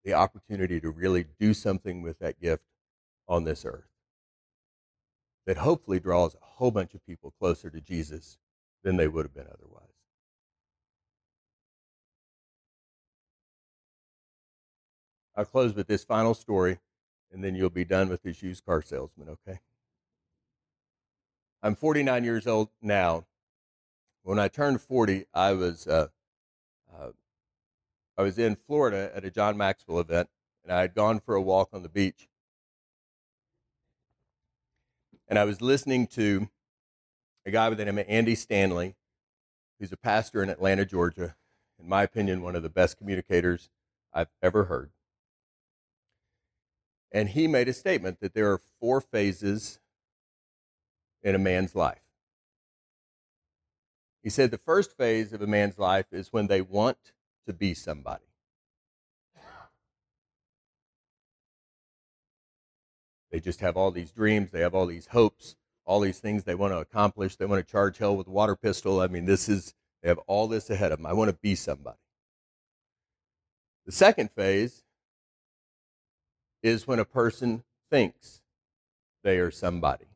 the 0.06 0.14
opportunity 0.14 0.80
to 0.80 0.88
really 0.90 1.26
do 1.38 1.52
something 1.52 2.00
with 2.00 2.18
that 2.20 2.40
gift 2.40 2.64
on 3.28 3.44
this 3.44 3.66
earth 3.66 3.90
that 5.44 5.58
hopefully 5.58 6.00
draws 6.00 6.34
a 6.34 6.38
whole 6.40 6.70
bunch 6.70 6.94
of 6.94 7.04
people 7.04 7.34
closer 7.38 7.68
to 7.68 7.80
Jesus 7.82 8.38
than 8.82 8.96
they 8.96 9.06
would 9.06 9.26
have 9.26 9.34
been 9.34 9.48
otherwise. 9.52 9.87
I'll 15.38 15.44
close 15.44 15.72
with 15.72 15.86
this 15.86 16.02
final 16.02 16.34
story, 16.34 16.80
and 17.32 17.44
then 17.44 17.54
you'll 17.54 17.70
be 17.70 17.84
done 17.84 18.08
with 18.08 18.24
this 18.24 18.42
used 18.42 18.64
car 18.64 18.82
salesman, 18.82 19.28
okay? 19.28 19.60
I'm 21.62 21.76
49 21.76 22.24
years 22.24 22.48
old 22.48 22.70
now. 22.82 23.24
When 24.24 24.40
I 24.40 24.48
turned 24.48 24.80
40, 24.80 25.26
I 25.32 25.52
was 25.52 25.86
uh, 25.86 26.08
uh, 26.92 27.10
I 28.16 28.22
was 28.22 28.36
in 28.36 28.56
Florida 28.56 29.12
at 29.14 29.24
a 29.24 29.30
John 29.30 29.56
Maxwell 29.56 30.00
event, 30.00 30.28
and 30.64 30.72
I 30.72 30.80
had 30.80 30.92
gone 30.92 31.20
for 31.20 31.36
a 31.36 31.40
walk 31.40 31.68
on 31.72 31.84
the 31.84 31.88
beach, 31.88 32.28
and 35.28 35.38
I 35.38 35.44
was 35.44 35.62
listening 35.62 36.08
to 36.08 36.48
a 37.46 37.52
guy 37.52 37.68
by 37.68 37.76
the 37.76 37.84
name 37.84 37.98
of 37.98 38.06
Andy 38.08 38.34
Stanley, 38.34 38.96
who's 39.78 39.92
a 39.92 39.96
pastor 39.96 40.42
in 40.42 40.50
Atlanta, 40.50 40.84
Georgia. 40.84 41.36
In 41.80 41.88
my 41.88 42.02
opinion, 42.02 42.42
one 42.42 42.56
of 42.56 42.64
the 42.64 42.68
best 42.68 42.98
communicators 42.98 43.70
I've 44.12 44.30
ever 44.42 44.64
heard. 44.64 44.90
And 47.10 47.30
he 47.30 47.46
made 47.46 47.68
a 47.68 47.72
statement 47.72 48.20
that 48.20 48.34
there 48.34 48.52
are 48.52 48.60
four 48.80 49.00
phases 49.00 49.80
in 51.22 51.34
a 51.34 51.38
man's 51.38 51.74
life. 51.74 52.02
He 54.22 54.30
said 54.30 54.50
the 54.50 54.58
first 54.58 54.96
phase 54.96 55.32
of 55.32 55.40
a 55.40 55.46
man's 55.46 55.78
life 55.78 56.06
is 56.12 56.32
when 56.32 56.48
they 56.48 56.60
want 56.60 56.98
to 57.46 57.52
be 57.52 57.72
somebody. 57.72 58.24
They 63.30 63.40
just 63.40 63.60
have 63.60 63.76
all 63.76 63.90
these 63.90 64.10
dreams, 64.10 64.50
they 64.50 64.60
have 64.60 64.74
all 64.74 64.86
these 64.86 65.08
hopes, 65.08 65.56
all 65.84 66.00
these 66.00 66.18
things 66.18 66.44
they 66.44 66.54
want 66.54 66.72
to 66.72 66.78
accomplish. 66.78 67.36
They 67.36 67.46
want 67.46 67.66
to 67.66 67.70
charge 67.70 67.98
hell 67.98 68.16
with 68.16 68.26
a 68.26 68.30
water 68.30 68.56
pistol. 68.56 69.00
I 69.00 69.06
mean, 69.06 69.24
this 69.24 69.48
is, 69.48 69.74
they 70.02 70.08
have 70.08 70.18
all 70.26 70.46
this 70.46 70.70
ahead 70.70 70.92
of 70.92 70.98
them. 70.98 71.06
I 71.06 71.12
want 71.12 71.30
to 71.30 71.36
be 71.36 71.54
somebody. 71.54 71.98
The 73.86 73.92
second 73.92 74.30
phase 74.30 74.84
is 76.62 76.86
when 76.86 76.98
a 76.98 77.04
person 77.04 77.62
thinks 77.90 78.40
they 79.22 79.38
are 79.38 79.50
somebody. 79.50 80.06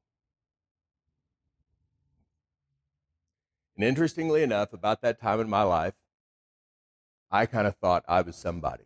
And 3.76 3.84
interestingly 3.84 4.42
enough, 4.42 4.72
about 4.72 5.02
that 5.02 5.20
time 5.20 5.40
in 5.40 5.48
my 5.48 5.62
life, 5.62 5.94
I 7.30 7.46
kind 7.46 7.66
of 7.66 7.76
thought 7.76 8.04
I 8.06 8.20
was 8.20 8.36
somebody. 8.36 8.84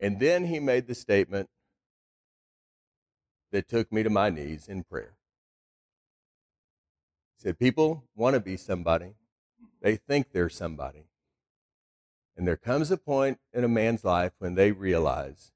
And 0.00 0.20
then 0.20 0.44
he 0.44 0.60
made 0.60 0.86
the 0.86 0.94
statement 0.94 1.48
that 3.50 3.68
took 3.68 3.92
me 3.92 4.02
to 4.02 4.10
my 4.10 4.30
knees 4.30 4.68
in 4.68 4.84
prayer. 4.84 5.16
He 7.36 7.42
said, 7.42 7.58
People 7.58 8.04
want 8.14 8.34
to 8.34 8.40
be 8.40 8.56
somebody, 8.56 9.14
they 9.80 9.96
think 9.96 10.32
they're 10.32 10.48
somebody. 10.48 11.04
And 12.38 12.46
there 12.46 12.56
comes 12.56 12.92
a 12.92 12.96
point 12.96 13.40
in 13.52 13.64
a 13.64 13.68
man's 13.68 14.04
life 14.04 14.30
when 14.38 14.54
they 14.54 14.70
realize 14.70 15.50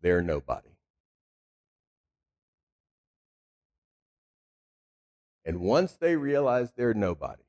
they're 0.00 0.22
nobody. 0.22 0.70
And 5.44 5.60
once 5.60 5.92
they 5.92 6.16
realize 6.16 6.72
they're 6.74 6.94
nobody, 6.94 7.42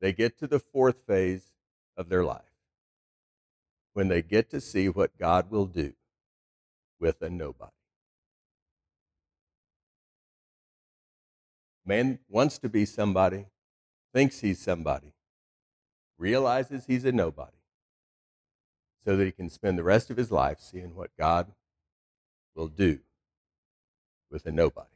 they 0.00 0.12
get 0.12 0.36
to 0.40 0.48
the 0.48 0.58
fourth 0.58 1.06
phase 1.06 1.52
of 1.96 2.08
their 2.08 2.24
life 2.24 2.42
when 3.92 4.08
they 4.08 4.20
get 4.20 4.50
to 4.50 4.60
see 4.60 4.88
what 4.88 5.16
God 5.16 5.48
will 5.48 5.66
do 5.66 5.92
with 6.98 7.22
a 7.22 7.30
nobody. 7.30 7.70
Man 11.86 12.18
wants 12.28 12.58
to 12.58 12.68
be 12.68 12.84
somebody, 12.84 13.46
thinks 14.12 14.40
he's 14.40 14.58
somebody, 14.58 15.11
realizes 16.22 16.86
he's 16.86 17.04
a 17.04 17.10
nobody, 17.10 17.50
so 19.04 19.16
that 19.16 19.24
he 19.24 19.32
can 19.32 19.50
spend 19.50 19.76
the 19.76 19.82
rest 19.82 20.08
of 20.08 20.16
his 20.16 20.30
life 20.30 20.58
seeing 20.60 20.94
what 20.94 21.10
God 21.18 21.48
will 22.54 22.68
do 22.68 23.00
with 24.30 24.46
a 24.46 24.52
nobody. 24.52 24.86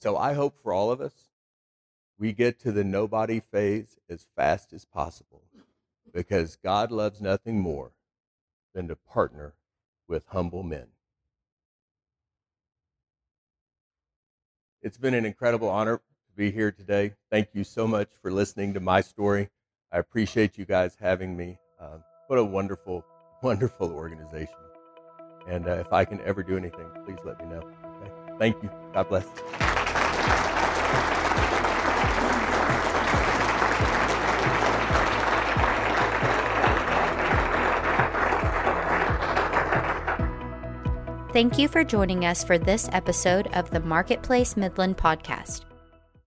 So 0.00 0.16
I 0.16 0.34
hope 0.34 0.56
for 0.62 0.72
all 0.72 0.92
of 0.92 1.00
us, 1.00 1.30
we 2.16 2.32
get 2.32 2.60
to 2.60 2.70
the 2.70 2.84
nobody 2.84 3.40
phase 3.40 3.98
as 4.08 4.26
fast 4.36 4.72
as 4.72 4.84
possible 4.84 5.42
because 6.14 6.56
God 6.56 6.92
loves 6.92 7.20
nothing 7.20 7.60
more 7.60 7.90
than 8.72 8.86
to 8.86 8.94
partner 8.94 9.54
with 10.06 10.26
humble 10.28 10.62
men. 10.62 10.86
It's 14.82 14.98
been 14.98 15.14
an 15.14 15.24
incredible 15.24 15.68
honor 15.68 15.98
to 15.98 16.36
be 16.36 16.50
here 16.50 16.72
today. 16.72 17.14
Thank 17.30 17.50
you 17.52 17.62
so 17.62 17.86
much 17.86 18.08
for 18.20 18.32
listening 18.32 18.74
to 18.74 18.80
my 18.80 19.00
story. 19.00 19.48
I 19.92 19.98
appreciate 19.98 20.58
you 20.58 20.64
guys 20.64 20.96
having 21.00 21.36
me. 21.36 21.58
Uh, 21.80 21.98
what 22.26 22.40
a 22.40 22.44
wonderful, 22.44 23.04
wonderful 23.44 23.92
organization. 23.92 24.56
And 25.46 25.68
uh, 25.68 25.74
if 25.74 25.92
I 25.92 26.04
can 26.04 26.20
ever 26.22 26.42
do 26.42 26.56
anything, 26.56 26.86
please 27.04 27.18
let 27.24 27.38
me 27.38 27.46
know. 27.46 27.62
Okay? 27.84 28.10
Thank 28.40 28.60
you. 28.60 28.70
God 28.92 29.08
bless. 29.08 30.51
Thank 41.32 41.58
you 41.58 41.66
for 41.66 41.82
joining 41.82 42.26
us 42.26 42.44
for 42.44 42.58
this 42.58 42.90
episode 42.92 43.46
of 43.54 43.70
the 43.70 43.80
Marketplace 43.80 44.54
Midland 44.54 44.98
podcast. 44.98 45.62